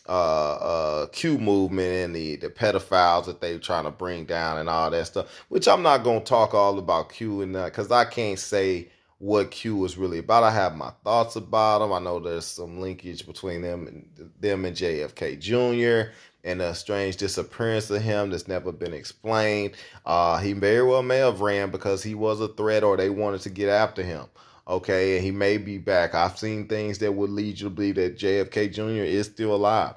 [0.07, 4.59] uh, uh, Q movement and the the pedophiles that they are trying to bring down
[4.59, 5.27] and all that stuff.
[5.49, 9.49] Which I'm not gonna talk all about Q and that because I can't say what
[9.51, 10.43] Q was really about.
[10.43, 11.91] I have my thoughts about them.
[11.91, 16.11] I know there's some linkage between them and them and JFK Jr.
[16.45, 19.75] and a strange disappearance of him that's never been explained.
[20.05, 23.41] Uh, he very well may have ran because he was a threat or they wanted
[23.41, 24.25] to get after him.
[24.67, 26.15] Okay, and he may be back.
[26.15, 29.03] I've seen things that would lead you to believe that JFK Jr.
[29.03, 29.95] is still alive.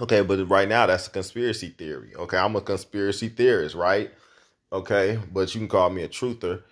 [0.00, 2.14] Okay, but right now that's a conspiracy theory.
[2.16, 4.10] Okay, I'm a conspiracy theorist, right?
[4.72, 6.62] Okay, but you can call me a truther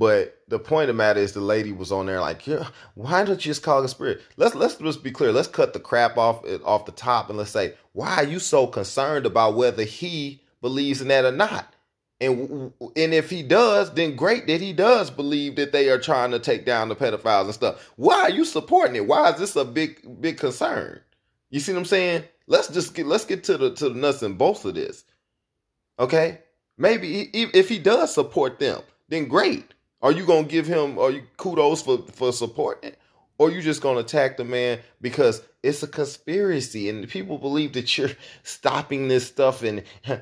[0.00, 3.22] but the point of the matter is, the lady was on there like, yeah, why
[3.22, 4.22] don't you just call a spirit?
[4.38, 5.30] Let's let's just be clear.
[5.30, 8.38] Let's cut the crap off eh, off the top and let's say, why are you
[8.38, 11.74] so concerned about whether he believes in that or not?
[12.18, 16.30] And and if he does, then great that he does believe that they are trying
[16.30, 17.92] to take down the pedophiles and stuff.
[17.96, 19.06] Why are you supporting it?
[19.06, 21.00] Why is this a big big concern?
[21.50, 22.24] You see what I'm saying?
[22.46, 25.04] Let's just get let's get to the to the nuts and bolts of this.
[25.98, 26.38] Okay,
[26.78, 29.74] maybe if he does support them, then great.
[30.02, 32.90] Are you gonna give him are you kudos for for supporting?
[32.90, 32.98] It?
[33.40, 37.96] or you just gonna attack the man because it's a conspiracy and people believe that
[37.96, 38.10] you're
[38.42, 39.82] stopping this stuff and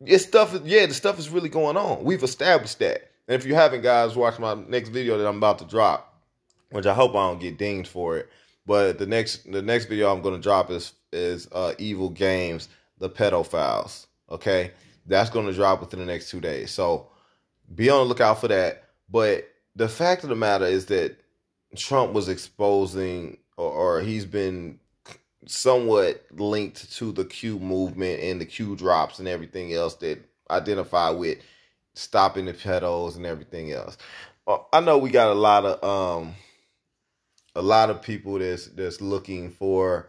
[0.00, 2.02] it's stuff yeah the stuff is really going on.
[2.02, 3.10] We've established that.
[3.28, 6.14] And if you haven't guys watch my next video that i'm about to drop
[6.70, 8.30] which i hope i don't get dinged for it.
[8.64, 13.10] But the next the next video i'm to drop is is uh evil games the
[13.10, 14.72] pedophiles okay?
[15.06, 16.70] That's to drop within the next two days.
[16.70, 17.08] So
[17.74, 21.16] be on the lookout for that but the fact of the matter is that
[21.76, 24.78] Trump was exposing, or, or he's been
[25.46, 30.18] somewhat linked to the Q movement and the Q drops and everything else that
[30.50, 31.38] identify with
[31.94, 33.96] stopping the pedals and everything else.
[34.46, 36.34] Uh, I know we got a lot of um
[37.54, 40.08] a lot of people that's that's looking for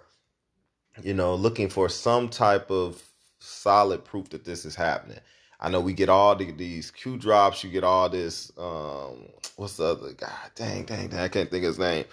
[1.03, 3.01] you know looking for some type of
[3.39, 5.19] solid proof that this is happening.
[5.59, 7.63] I know we get all the, these Q drops.
[7.63, 8.51] You get all this.
[8.57, 10.35] Um, what's the other guy?
[10.55, 11.19] Dang, dang, dang!
[11.19, 12.05] I can't think of his name.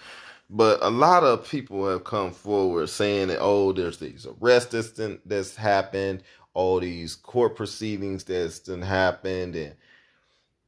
[0.49, 5.19] But a lot of people have come forward saying that oh, there's these arrests that's,
[5.27, 6.23] that's happened,
[6.55, 9.75] all these court proceedings that's done happened, and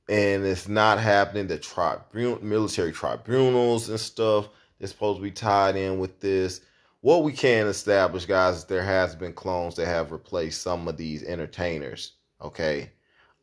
[0.08, 1.46] and it's not happening.
[1.46, 6.60] The tribunal, military tribunals and stuff is supposed to be tied in with this.
[7.00, 10.96] What we can establish, guys, is there has been clones that have replaced some of
[10.96, 12.90] these entertainers Okay.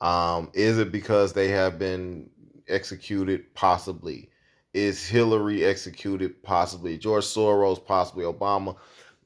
[0.01, 2.29] Um, is it because they have been
[2.67, 3.53] executed?
[3.53, 4.29] Possibly.
[4.73, 6.41] Is Hillary executed?
[6.43, 6.97] Possibly.
[6.97, 8.25] George Soros, possibly.
[8.25, 8.75] Obama,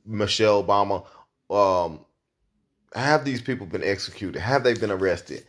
[0.05, 1.05] Michelle Obama.
[1.49, 2.01] Um,
[2.93, 4.39] have these people been executed?
[4.39, 5.45] Have they been arrested?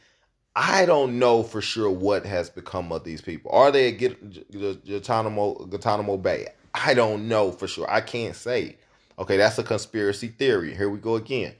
[0.55, 3.51] I don't know for sure what has become of these people.
[3.53, 6.49] Are they at Guantanamo, Guantanamo Bay?
[6.75, 7.89] I don't know for sure.
[7.91, 8.77] I can't say.
[9.19, 10.75] Okay, that's a conspiracy theory.
[10.75, 11.55] Here we go again.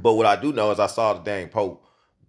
[0.00, 1.84] But what I do know is I saw the dang Pope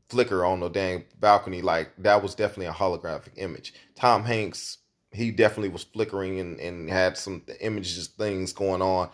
[0.09, 1.61] flicker on the dang balcony.
[1.61, 3.73] Like that was definitely a holographic image.
[3.95, 4.77] Tom Hanks,
[5.11, 9.09] he definitely was flickering and, and had some images, things going on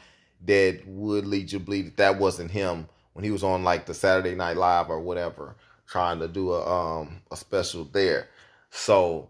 [0.45, 3.85] that would lead you to believe that that wasn't him when he was on like
[3.85, 5.55] the Saturday Night Live or whatever,
[5.87, 8.27] trying to do a um a special there.
[8.69, 9.29] So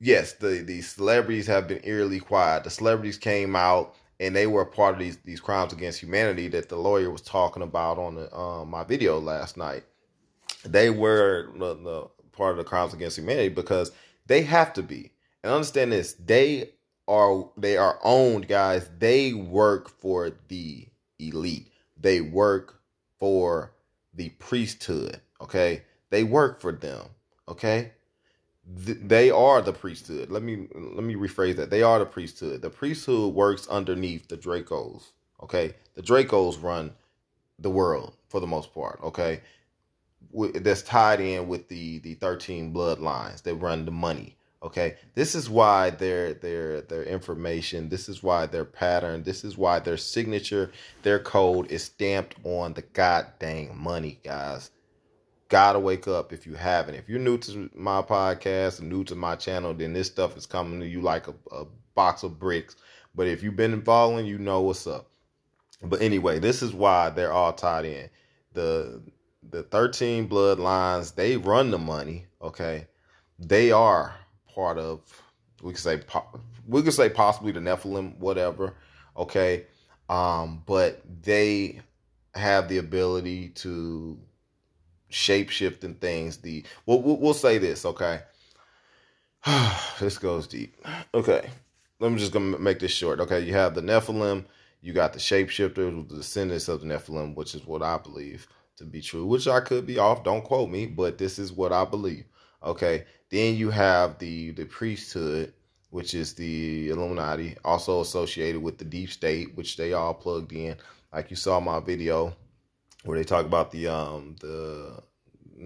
[0.00, 2.64] yes, the the celebrities have been eerily quiet.
[2.64, 6.46] The celebrities came out and they were a part of these these crimes against humanity
[6.48, 9.82] that the lawyer was talking about on the, um, my video last night.
[10.64, 13.90] They were the, the part of the crimes against humanity because
[14.26, 15.10] they have to be.
[15.42, 16.70] And understand this: they
[17.08, 18.88] are they are owned, guys.
[18.96, 20.86] They work for the
[21.18, 21.72] elite.
[22.00, 22.80] They work
[23.18, 23.72] for
[24.14, 25.20] the priesthood.
[25.40, 27.06] Okay, they work for them.
[27.48, 27.90] Okay,
[28.64, 30.30] they are the priesthood.
[30.30, 31.70] Let me let me rephrase that.
[31.70, 32.62] They are the priesthood.
[32.62, 35.10] The priesthood works underneath the Dracos.
[35.42, 36.92] Okay, the Dracos run
[37.58, 39.00] the world for the most part.
[39.02, 39.40] Okay,
[40.32, 43.42] that's tied in with the the thirteen bloodlines.
[43.42, 44.36] They run the money.
[44.62, 47.88] Okay, this is why their their their information.
[47.88, 49.24] This is why their pattern.
[49.24, 50.70] This is why their signature,
[51.02, 54.70] their code is stamped on the goddamn money, guys
[55.52, 56.94] gotta wake up if you haven't.
[56.94, 60.80] If you're new to my podcast new to my channel, then this stuff is coming
[60.80, 62.74] to you like a, a box of bricks.
[63.14, 65.10] But if you've been following, you know what's up.
[65.82, 68.08] But anyway, this is why they're all tied in.
[68.54, 69.02] The
[69.50, 72.86] the 13 bloodlines, they run the money, okay?
[73.38, 74.14] They are
[74.54, 75.02] part of
[75.60, 76.00] we could say
[76.66, 78.72] we could say possibly the Nephilim, whatever,
[79.18, 79.66] okay?
[80.08, 81.82] Um, but they
[82.34, 84.18] have the ability to
[85.12, 86.38] shape shifting things.
[86.38, 88.20] The well, we'll say this, okay?
[90.00, 90.76] this goes deep.
[91.14, 91.48] Okay,
[92.00, 93.20] let me just gonna make this short.
[93.20, 94.44] Okay, you have the Nephilim,
[94.80, 98.46] you got the shapeshifters, the descendants of the Nephilim, which is what I believe
[98.76, 99.26] to be true.
[99.26, 100.24] Which I could be off.
[100.24, 102.24] Don't quote me, but this is what I believe.
[102.62, 105.52] Okay, then you have the the priesthood,
[105.90, 110.76] which is the Illuminati, also associated with the deep state, which they all plugged in.
[111.12, 112.34] Like you saw my video
[113.04, 115.02] where they talk about the um the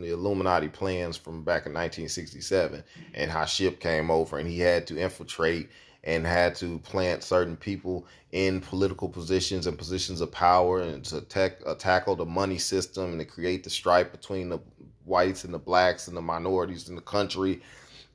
[0.01, 2.82] the Illuminati plans from back in 1967
[3.14, 5.68] and how Ship came over and he had to infiltrate
[6.05, 11.20] and had to plant certain people in political positions and positions of power and to
[11.22, 14.59] tech, uh, tackle the money system and to create the strife between the
[15.05, 17.61] whites and the blacks and the minorities in the country.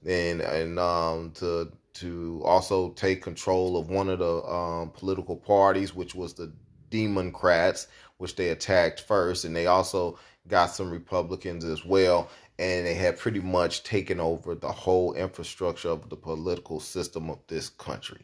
[0.06, 5.94] And and um, to to also take control of one of the um, political parties
[5.94, 6.52] which was the
[6.90, 7.88] Democrats
[8.22, 10.18] which they attacked first, and they also
[10.48, 12.30] got some Republicans as well.
[12.60, 17.40] And they had pretty much taken over the whole infrastructure of the political system of
[17.48, 18.22] this country.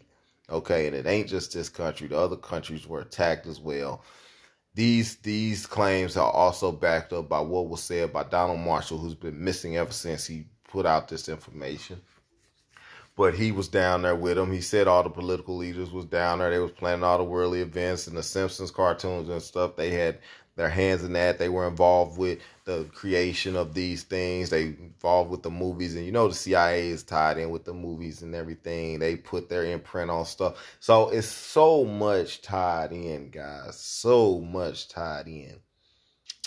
[0.49, 4.03] Okay, and it ain't just this country; the other countries were attacked as well.
[4.75, 9.15] These these claims are also backed up by what was said by Donald Marshall, who's
[9.15, 12.01] been missing ever since he put out this information.
[13.17, 14.51] but he was down there with them.
[14.51, 16.51] He said all the political leaders was down there.
[16.51, 19.75] They was planning all the worldly events and the Simpsons cartoons and stuff.
[19.75, 20.19] They had
[20.57, 21.39] their hands in that.
[21.39, 24.49] They were involved with the creation of these things.
[24.49, 27.73] They involved with the movies, and you know the CIA is tied in with the
[27.73, 28.99] movies and everything.
[28.99, 30.57] They put their imprint on stuff.
[30.81, 33.79] So it's so much tied in, guys.
[33.79, 35.59] So much tied in.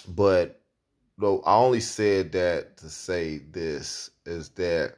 [0.06, 0.60] But
[1.16, 4.96] though I only said that to say this is that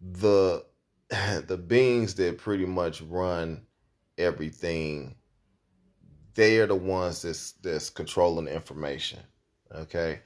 [0.00, 0.64] the
[1.46, 3.62] the beings that pretty much run
[4.16, 5.16] everything
[6.34, 9.20] they are the ones that's that's controlling the information
[9.74, 10.20] okay?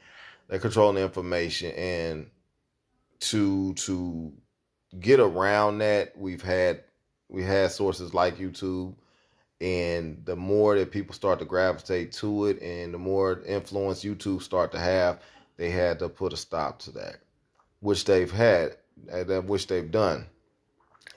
[0.48, 2.30] They're controlling the information and
[3.20, 4.32] to to
[4.98, 6.82] get around that we've had
[7.28, 8.94] we had sources like youtube
[9.60, 14.42] and the more that people start to gravitate to it and the more influence youtube
[14.42, 15.20] start to have
[15.56, 17.16] they had to put a stop to that
[17.80, 18.76] which they've had
[19.12, 20.26] uh, which they've done.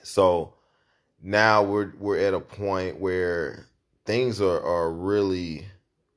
[0.03, 0.53] So
[1.21, 3.67] now we're we're at a point where
[4.09, 5.65] things are are really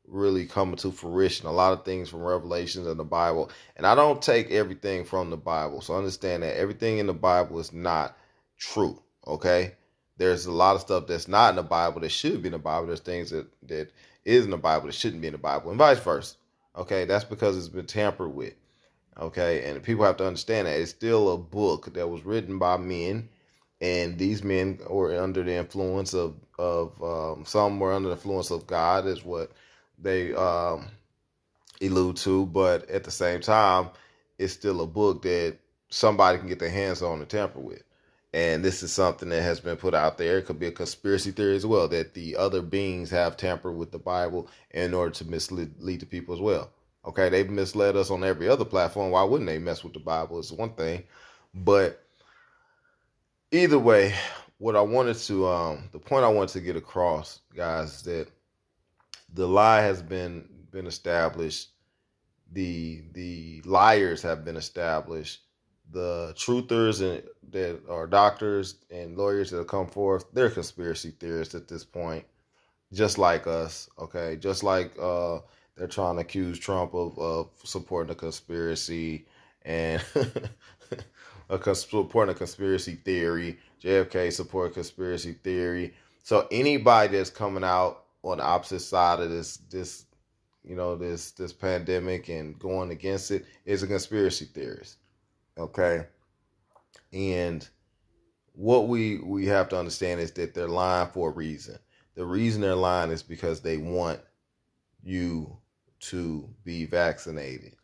[0.07, 1.47] really coming to fruition.
[1.47, 3.51] A lot of things from Revelations and the Bible.
[3.77, 5.81] And I don't take everything from the Bible.
[5.81, 8.17] So understand that everything in the Bible is not
[8.59, 8.99] true.
[9.27, 9.73] Okay?
[10.19, 12.59] There's a lot of stuff that's not in the Bible that should be in the
[12.59, 12.87] Bible.
[12.87, 13.91] There's things that, that
[14.25, 16.37] is in the Bible that shouldn't be in the Bible, and vice versa.
[16.77, 18.55] Okay, that's because it's been tampered with.
[19.19, 22.77] Okay, and people have to understand that it's still a book that was written by
[22.77, 23.29] men
[23.83, 28.51] and these men were under the influence of of um, some were under the influence
[28.51, 29.51] of God, is what
[29.99, 30.89] they um,
[31.81, 32.47] allude to.
[32.47, 33.91] But at the same time,
[34.39, 35.57] it's still a book that
[35.89, 37.83] somebody can get their hands on and tamper with.
[38.33, 40.39] And this is something that has been put out there.
[40.39, 43.91] It could be a conspiracy theory as well that the other beings have tampered with
[43.91, 46.71] the Bible in order to mislead the people as well.
[47.05, 49.11] Okay, they've misled us on every other platform.
[49.11, 50.39] Why wouldn't they mess with the Bible?
[50.39, 51.03] It's one thing,
[51.53, 52.03] but
[53.51, 54.15] either way,
[54.63, 58.29] what I wanted to um the point I wanted to get across, guys, is that
[59.35, 61.71] the lie has been been established.
[62.53, 65.41] The the liars have been established.
[65.91, 71.57] The truthers and that are doctors and lawyers that have come forth, they're conspiracy theorists
[71.57, 72.25] at this point,
[72.93, 73.91] just like us.
[73.99, 75.41] Okay, just like uh,
[75.77, 79.27] they're trying to accuse Trump of, of supporting a conspiracy
[79.63, 80.01] and
[81.51, 83.59] a supporting a conspiracy theory.
[83.83, 85.95] JFK support conspiracy theory.
[86.23, 90.05] So anybody that's coming out on the opposite side of this this
[90.63, 94.99] you know this this pandemic and going against it is a conspiracy theorist.
[95.59, 96.07] Okay?
[97.13, 97.67] And
[98.55, 101.79] what we we have to understand is that they're lying for a reason.
[102.15, 104.21] The reason they're lying is because they want
[105.03, 105.57] you
[106.01, 107.75] to be vaccinated.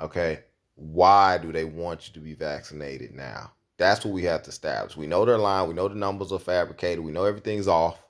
[0.00, 0.40] Okay?
[0.76, 3.52] why do they want you to be vaccinated now?
[3.76, 4.96] That's what we have to establish.
[4.96, 5.68] We know they're lying.
[5.68, 7.04] We know the numbers are fabricated.
[7.04, 8.00] We know everything's off.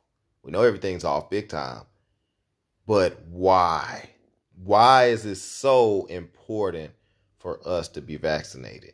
[0.42, 1.82] We know everything's off big time.
[2.86, 4.10] But why?
[4.62, 6.92] Why is it so important
[7.38, 8.92] for us to be vaccinated?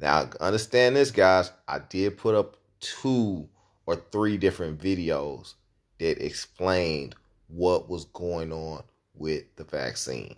[0.00, 1.52] Now, understand this, guys.
[1.68, 3.48] I did put up two
[3.84, 5.54] or three different videos
[5.98, 7.14] that explained
[7.48, 8.82] what was going on
[9.14, 10.36] with the vaccine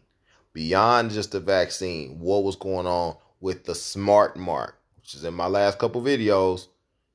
[0.58, 4.76] beyond just the vaccine, what was going on with the smart mark,
[5.08, 6.66] which is in my last couple videos,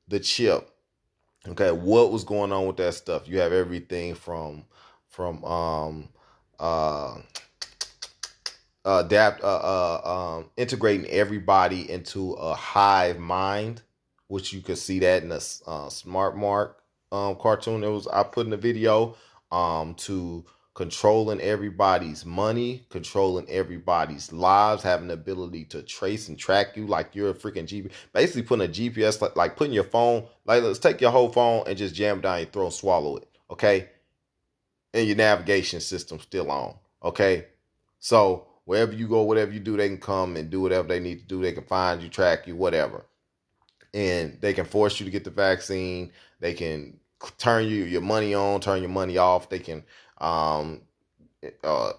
[0.08, 0.68] the chip.
[1.48, 3.28] Okay, what was going on with that stuff?
[3.28, 4.66] You have everything from
[5.10, 6.10] from um
[6.60, 7.20] uh
[8.86, 13.84] adapt uh, uh um integrating everybody into a hive mind,
[14.26, 16.82] which you could see that in the uh, smart mark
[17.12, 17.84] um cartoon.
[17.84, 19.16] It was I put in the video
[19.52, 20.44] um to
[20.74, 27.16] controlling everybody's money, controlling everybody's lives, having the ability to trace and track you like
[27.16, 27.92] you're a freaking GPS.
[28.12, 31.64] Basically, putting a GPS, like, like putting your phone, like let's take your whole phone
[31.68, 33.90] and just jam down your throat and swallow it, okay?
[34.94, 37.48] And your navigation system still on, okay?
[38.00, 41.20] So wherever you go, whatever you do, they can come and do whatever they need
[41.20, 41.42] to do.
[41.42, 43.06] They can find you, track you, whatever.
[43.94, 46.12] And they can force you to get the vaccine.
[46.40, 47.00] They can
[47.38, 49.50] turn you your money on, turn your money off.
[49.50, 49.84] They can
[50.24, 50.82] um,
[51.64, 51.94] uh,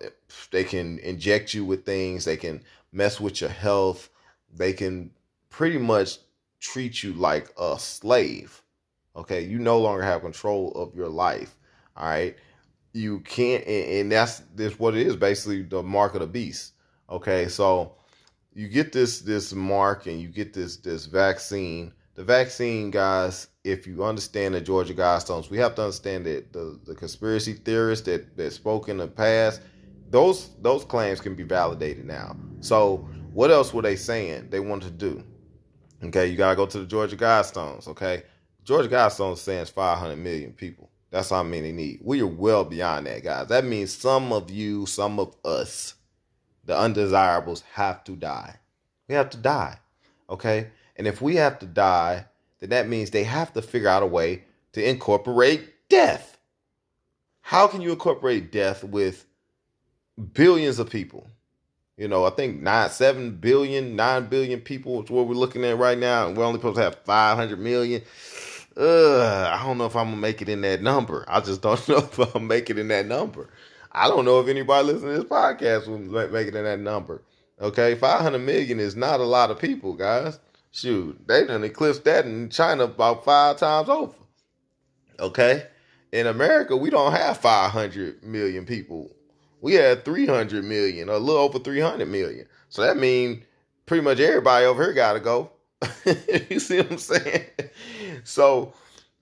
[0.51, 2.25] they can inject you with things.
[2.25, 2.63] They can
[2.93, 4.09] mess with your health.
[4.53, 5.11] They can
[5.51, 6.19] pretty much
[6.61, 8.63] treat you like a slave.
[9.17, 11.57] Okay, you no longer have control of your life.
[11.97, 12.37] All right,
[12.93, 16.73] you can't, and that's this what it is basically the mark of the beast.
[17.09, 17.95] Okay, so
[18.55, 23.87] you get this this mark and you get this this vaccine the vaccine guys, if
[23.87, 28.37] you understand the Georgia Guidestones, we have to understand that the, the conspiracy theorists that,
[28.37, 29.63] that spoke in the past,
[30.11, 32.37] those those claims can be validated now.
[32.61, 35.25] So what else were they saying they wanted to do?
[36.05, 37.89] Okay, you gotta go to the Georgia Guidestones.
[37.89, 38.23] Okay,
[38.63, 40.91] Georgia Guidestones saying 500 million people.
[41.11, 42.01] That's how many need.
[42.03, 43.49] We are well beyond that, guys.
[43.49, 45.95] That means some of you, some of us,
[46.65, 48.57] the undesirables, have to die.
[49.09, 49.79] We have to die.
[50.29, 52.27] Okay, and if we have to die,
[52.65, 54.43] then that means they have to figure out a way
[54.73, 56.39] to incorporate death.
[57.43, 59.27] How can you incorporate death with
[60.33, 61.29] billions of people?
[61.99, 65.77] You know, I think nine, seven billion, nine billion people is what we're looking at
[65.77, 68.03] right now, and we're only supposed to have five hundred million.
[68.77, 71.25] Uh, I don't know if I'm gonna make it in that number.
[71.29, 73.49] I just don't know if I'm make it in that number.
[73.93, 77.23] I don't know if anybody listening to this podcast will make it in that number.
[77.61, 80.41] Okay, five hundred million is not a lot of people, guys.
[80.75, 84.15] Shoot, they done eclipsed that in China about five times over.
[85.21, 85.67] Okay,
[86.13, 89.11] in America, we don't have five hundred million people
[89.65, 92.47] we had 300 million, a little over 300 million.
[92.69, 93.43] So that means
[93.87, 95.53] pretty much everybody over here got to go.
[96.51, 97.45] you see what I'm saying?
[98.25, 98.75] So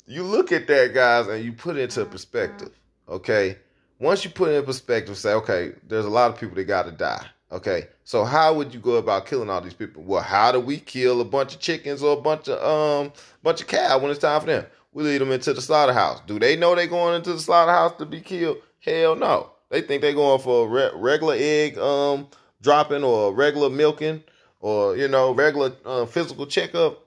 [0.04, 2.76] you look at that, guys, and you put it into perspective.
[3.08, 3.56] Okay.
[4.00, 6.86] Once you put it in perspective, say, okay, there's a lot of people that got
[6.86, 7.24] to die.
[7.52, 7.88] Okay.
[8.04, 10.02] So how would you go about killing all these people?
[10.02, 13.60] Well, how do we kill a bunch of chickens or a bunch of um bunch
[13.60, 14.66] of cow when it's time for them?
[14.92, 16.20] We lead them into the slaughterhouse.
[16.26, 18.58] Do they know they're going into the slaughterhouse to be killed?
[18.80, 19.50] Hell no.
[19.68, 22.28] They think they're going for a re- regular egg um
[22.62, 24.24] dropping or regular milking
[24.60, 27.00] or you know regular uh, physical checkup.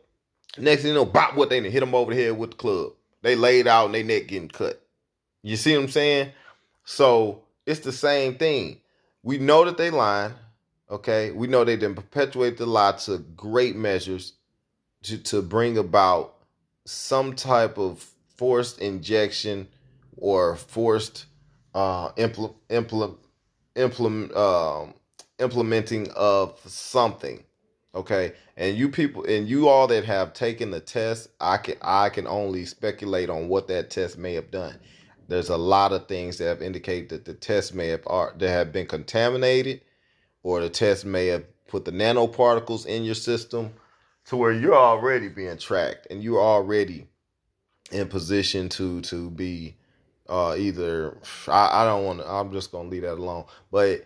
[0.58, 2.94] Next thing you know, bop what they hit them over the head with the club.
[3.24, 4.80] They laid out and they neck getting cut.
[5.42, 6.32] You see what I'm saying?
[6.86, 8.80] So it's the same thing.
[9.26, 10.34] We know that they lying.
[10.88, 14.34] Okay, we know they didn't perpetuate the lie to great measures
[15.02, 16.36] to to bring about
[16.86, 18.08] some type of
[18.38, 19.68] forced injection
[20.16, 21.26] or forced
[21.74, 23.18] uh, implement, implement,
[23.76, 24.94] implement, um,
[25.40, 27.44] implementing of something.
[27.96, 32.10] Okay, and you people and you all that have taken the test, I can I
[32.10, 34.78] can only speculate on what that test may have done.
[35.28, 38.50] There's a lot of things that have indicated that the test may have are that
[38.50, 39.82] have been contaminated,
[40.44, 43.74] or the test may have put the nanoparticles in your system
[44.26, 47.08] to where you're already being tracked and you're already
[47.92, 49.76] in position to to be
[50.28, 51.18] uh, either
[51.48, 52.28] I, I don't want to.
[52.30, 53.46] I'm just gonna leave that alone.
[53.72, 54.06] But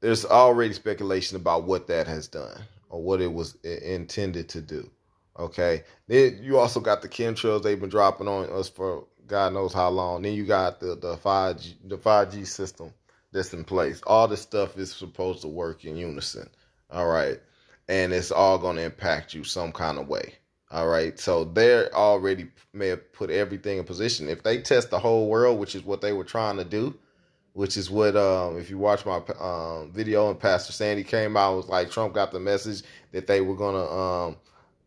[0.00, 4.90] there's already speculation about what that has done or what it was intended to do.
[5.38, 5.84] Okay.
[6.08, 9.88] Then you also got the chemtrails they've been dropping on us for God knows how
[9.88, 10.20] long.
[10.20, 12.92] Then you got the the five G the five G system
[13.32, 14.02] that's in place.
[14.06, 16.50] All this stuff is supposed to work in unison.
[16.90, 17.40] All right.
[17.88, 20.34] And it's all going to impact you some kind of way.
[20.70, 21.18] All right.
[21.18, 24.28] So they're already may have put everything in position.
[24.28, 26.94] If they test the whole world, which is what they were trying to do,
[27.54, 31.56] which is what um, if you watch my um, video and Pastor Sandy came out
[31.56, 34.36] was like Trump got the message that they were gonna um,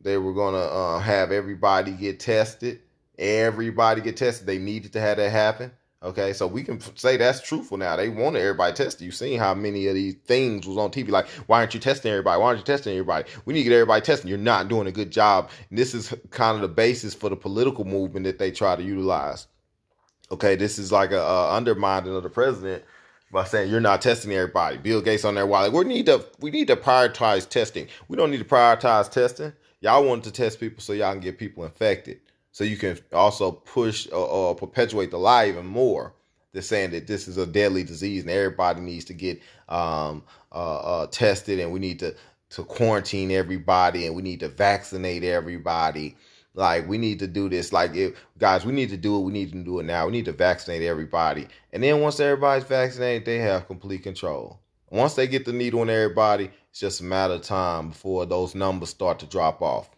[0.02, 2.82] they were gonna uh, have everybody get tested.
[3.18, 4.48] Everybody get tested.
[4.48, 5.72] They needed to have that happen.
[6.06, 7.96] Okay, so we can say that's truthful now.
[7.96, 9.04] They wanted everybody tested.
[9.04, 11.10] You seen how many of these things was on TV?
[11.10, 12.40] Like, why aren't you testing everybody?
[12.40, 13.28] Why aren't you testing everybody?
[13.46, 14.30] We need to get everybody testing.
[14.30, 15.50] You're not doing a good job.
[15.72, 18.84] And this is kind of the basis for the political movement that they try to
[18.84, 19.48] utilize.
[20.32, 22.84] Okay, this is like a, a undermining of the president
[23.32, 24.78] by saying you're not testing everybody.
[24.78, 27.88] Bill Gates on there while we need to we need to prioritize testing.
[28.10, 29.54] We don't need to prioritize testing.
[29.82, 32.20] Y'all want to test people so y'all can get people infected
[32.56, 36.14] so you can also push or, or perpetuate the lie even more.
[36.54, 40.78] They're saying that this is a deadly disease and everybody needs to get um, uh,
[40.78, 42.16] uh, tested and we need to
[42.52, 46.16] to quarantine everybody and we need to vaccinate everybody.
[46.54, 47.74] Like we need to do this.
[47.74, 49.26] Like if guys, we need to do it.
[49.26, 50.06] We need to do it now.
[50.06, 51.48] We need to vaccinate everybody.
[51.74, 54.62] And then once everybody's vaccinated, they have complete control.
[54.90, 58.56] Once they get the needle on everybody, it's just a matter of time before those
[58.56, 59.90] numbers start to drop off.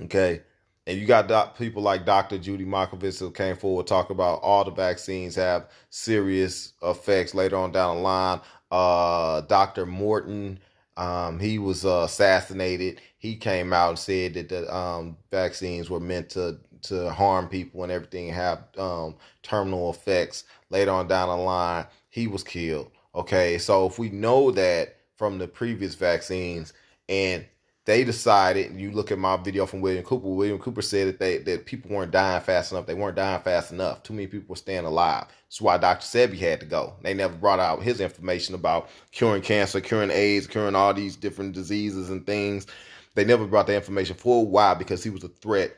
[0.00, 0.42] Okay.
[0.90, 2.36] And you got doc- people like Dr.
[2.36, 7.70] Judy Mikovits who came forward talking about all the vaccines have serious effects later on
[7.70, 8.40] down the line.
[8.72, 9.86] Uh, Dr.
[9.86, 10.58] Morton,
[10.96, 13.00] um, he was uh, assassinated.
[13.18, 17.84] He came out and said that the um, vaccines were meant to to harm people
[17.84, 19.14] and everything have um,
[19.44, 21.86] terminal effects later on down the line.
[22.08, 22.90] He was killed.
[23.14, 26.72] Okay, so if we know that from the previous vaccines
[27.08, 27.46] and
[27.86, 31.38] they decided, you look at my video from William Cooper, William Cooper said that they
[31.38, 32.86] that people weren't dying fast enough.
[32.86, 34.02] They weren't dying fast enough.
[34.02, 35.26] Too many people were staying alive.
[35.46, 36.04] That's why Dr.
[36.04, 36.94] Sebi had to go.
[37.02, 41.52] They never brought out his information about curing cancer, curing AIDS, curing all these different
[41.54, 42.66] diseases and things.
[43.14, 44.50] They never brought the information forward.
[44.50, 44.74] Why?
[44.74, 45.74] Because he was a threat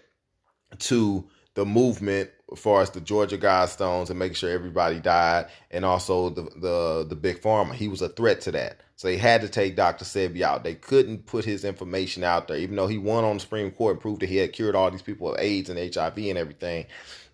[0.78, 1.24] to
[1.54, 6.30] the movement as far as the Georgia Guidestones and making sure everybody died, and also
[6.30, 7.74] the the the big pharma.
[7.74, 8.80] He was a threat to that.
[8.96, 10.04] So they had to take Dr.
[10.04, 10.62] Sebi out.
[10.62, 13.94] They couldn't put his information out there, even though he won on the Supreme Court
[13.94, 16.86] and proved that he had cured all these people of AIDS and HIV and everything.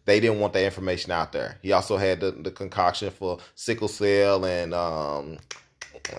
[0.06, 1.58] They didn't want that information out there.
[1.60, 5.38] He also had the, the concoction for sickle cell and um,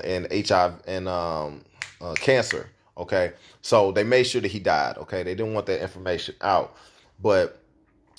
[0.03, 1.65] and HIV and um,
[1.99, 2.69] uh, cancer.
[2.95, 3.31] Okay,
[3.61, 4.97] so they made sure that he died.
[4.97, 6.75] Okay, they didn't want that information out.
[7.21, 7.59] But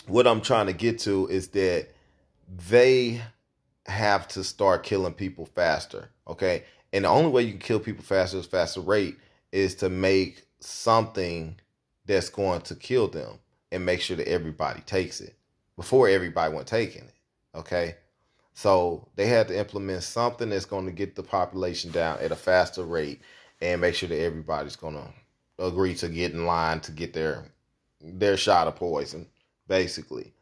[0.07, 1.89] what I'm trying to get to is that
[2.69, 3.23] they
[3.87, 6.11] have to start killing people faster.
[6.27, 9.17] Okay, and the only way you can kill people faster is faster rate
[9.53, 11.57] is to make something
[12.07, 13.39] that's going to kill them
[13.73, 15.35] and make sure that everybody takes it
[15.77, 17.15] before everybody went taking it.
[17.55, 17.97] Okay.
[18.53, 22.37] So they had to implement something that's going to get the population down at a
[22.37, 23.21] faster rate
[23.61, 27.45] and make sure that everybody's going to agree to get in line to get their
[28.03, 29.27] their shot of poison,
[29.71, 30.35] basically.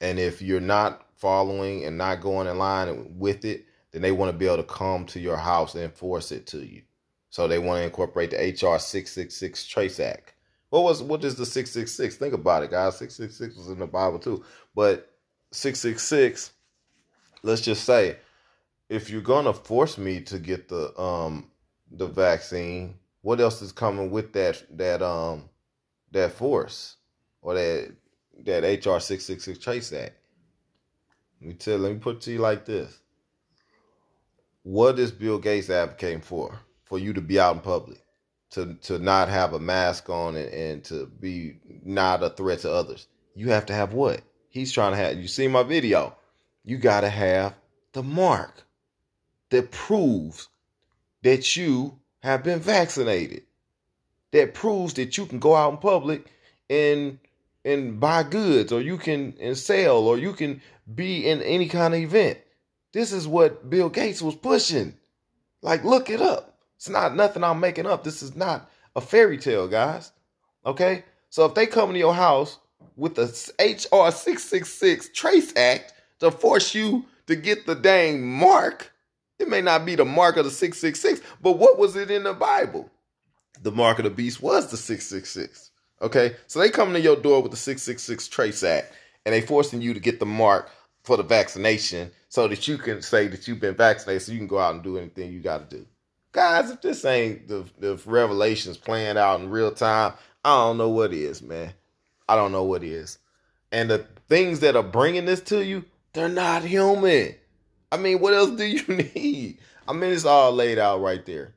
[0.00, 4.32] And if you're not following and not going in line with it, then they want
[4.32, 6.82] to be able to come to your house and enforce it to you.
[7.28, 10.32] So they want to incorporate the HR 666 Trace Act.
[10.70, 12.16] What was what is the 666?
[12.16, 12.96] Think about it, guys.
[12.96, 14.42] 666 was in the Bible too.
[14.74, 15.10] But
[15.52, 16.52] 666,
[17.42, 18.16] let's just say,
[18.88, 21.50] if you're gonna force me to get the um
[21.90, 25.50] the vaccine, what else is coming with that that um
[26.12, 26.96] that force
[27.42, 27.92] or that
[28.44, 30.16] that HR six six six Trace Act?
[31.40, 31.78] Let me tell.
[31.78, 33.00] Let me put it to you like this:
[34.62, 36.58] What is Bill Gates advocating for?
[36.84, 38.02] For you to be out in public,
[38.50, 42.72] to to not have a mask on and, and to be not a threat to
[42.72, 43.06] others.
[43.34, 44.20] You have to have what?
[44.50, 45.18] He's trying to have.
[45.18, 46.14] You see my video?
[46.64, 47.54] You got to have
[47.92, 48.64] the mark
[49.50, 50.48] that proves
[51.22, 53.42] that you have been vaccinated.
[54.32, 56.26] That proves that you can go out in public
[56.70, 57.18] and
[57.64, 60.60] and buy goods or you can and sell or you can
[60.94, 62.38] be in any kind of event.
[62.92, 64.94] This is what Bill Gates was pushing.
[65.62, 66.58] Like look it up.
[66.76, 68.04] It's not nothing I'm making up.
[68.04, 70.12] This is not a fairy tale, guys.
[70.66, 71.04] Okay?
[71.30, 72.58] So if they come to your house
[72.96, 73.24] with the
[73.58, 78.92] HR 666 Trace Act to force you to get the dang mark,
[79.38, 82.32] it may not be the mark of the 666, but what was it in the
[82.32, 82.90] Bible?
[83.62, 85.71] The mark of the beast was the 666.
[86.02, 86.36] Okay?
[86.46, 88.92] So they come to your door with the 666 Trace Act
[89.24, 90.70] and they forcing you to get the mark
[91.04, 94.46] for the vaccination so that you can say that you've been vaccinated so you can
[94.46, 95.86] go out and do anything you got to do.
[96.32, 100.88] Guys, if this ain't the, the revelations playing out in real time, I don't know
[100.88, 101.72] what is, man.
[102.28, 103.18] I don't know what is.
[103.70, 107.34] And the things that are bringing this to you, they're not human.
[107.90, 109.58] I mean, what else do you need?
[109.86, 111.54] I mean, it's all laid out right there.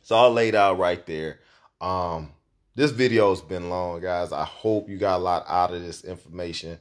[0.00, 1.40] It's all laid out right there.
[1.80, 2.30] Um,
[2.76, 4.32] this video has been long, guys.
[4.32, 6.78] I hope you got a lot out of this information.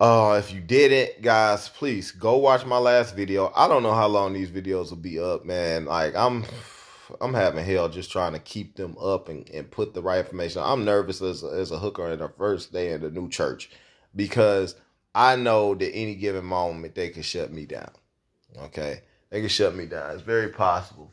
[0.00, 3.52] Uh, if you didn't, guys, please go watch my last video.
[3.54, 5.84] I don't know how long these videos will be up, man.
[5.84, 6.44] Like I'm
[7.20, 10.62] I'm having hell just trying to keep them up and, and put the right information.
[10.64, 13.70] I'm nervous as, as a hooker in the first day in the new church
[14.16, 14.74] because
[15.14, 17.90] I know that any given moment they could shut me down.
[18.58, 19.02] Okay.
[19.30, 20.12] They can shut me down.
[20.12, 21.10] It's very possible.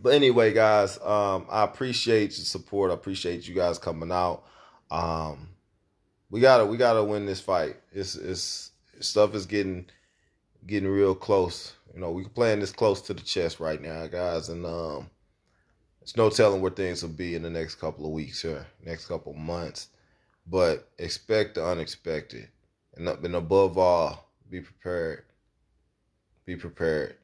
[0.00, 2.90] But anyway, guys, um, I appreciate your support.
[2.90, 4.44] I appreciate you guys coming out.
[4.90, 5.48] Um,
[6.30, 7.76] we gotta we gotta win this fight.
[7.92, 8.70] It's it's
[9.00, 9.86] stuff is getting
[10.66, 11.74] getting real close.
[11.92, 15.10] You know, we're playing this close to the chest right now, guys, and um,
[16.00, 19.06] it's no telling where things will be in the next couple of weeks or next
[19.06, 19.88] couple months.
[20.46, 22.48] But expect the unexpected.
[22.96, 25.24] And, and above all, be prepared.
[26.46, 27.16] Be prepared.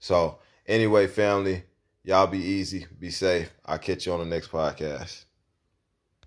[0.00, 1.62] So, anyway, family,
[2.08, 3.50] y'all be easy, be safe.
[3.66, 5.26] I'll catch you on the next podcast.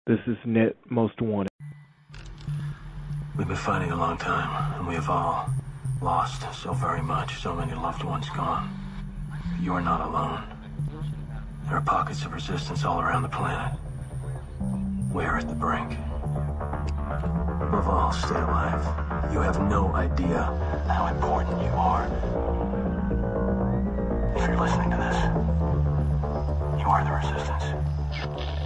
[0.06, 1.50] This is Net Most Wanted.
[3.36, 5.50] We've been fighting a long time, and we have all
[6.00, 8.70] lost so very much, so many loved ones gone.
[9.60, 10.44] You are not alone.
[11.66, 13.76] There are pockets of resistance all around the planet.
[15.12, 15.98] We are at the brink.
[17.60, 19.34] Above all, stay alive.
[19.34, 20.44] You have no idea
[20.88, 22.06] how important you are.
[24.36, 25.61] If you're listening to this,
[26.82, 28.61] you are the resistance.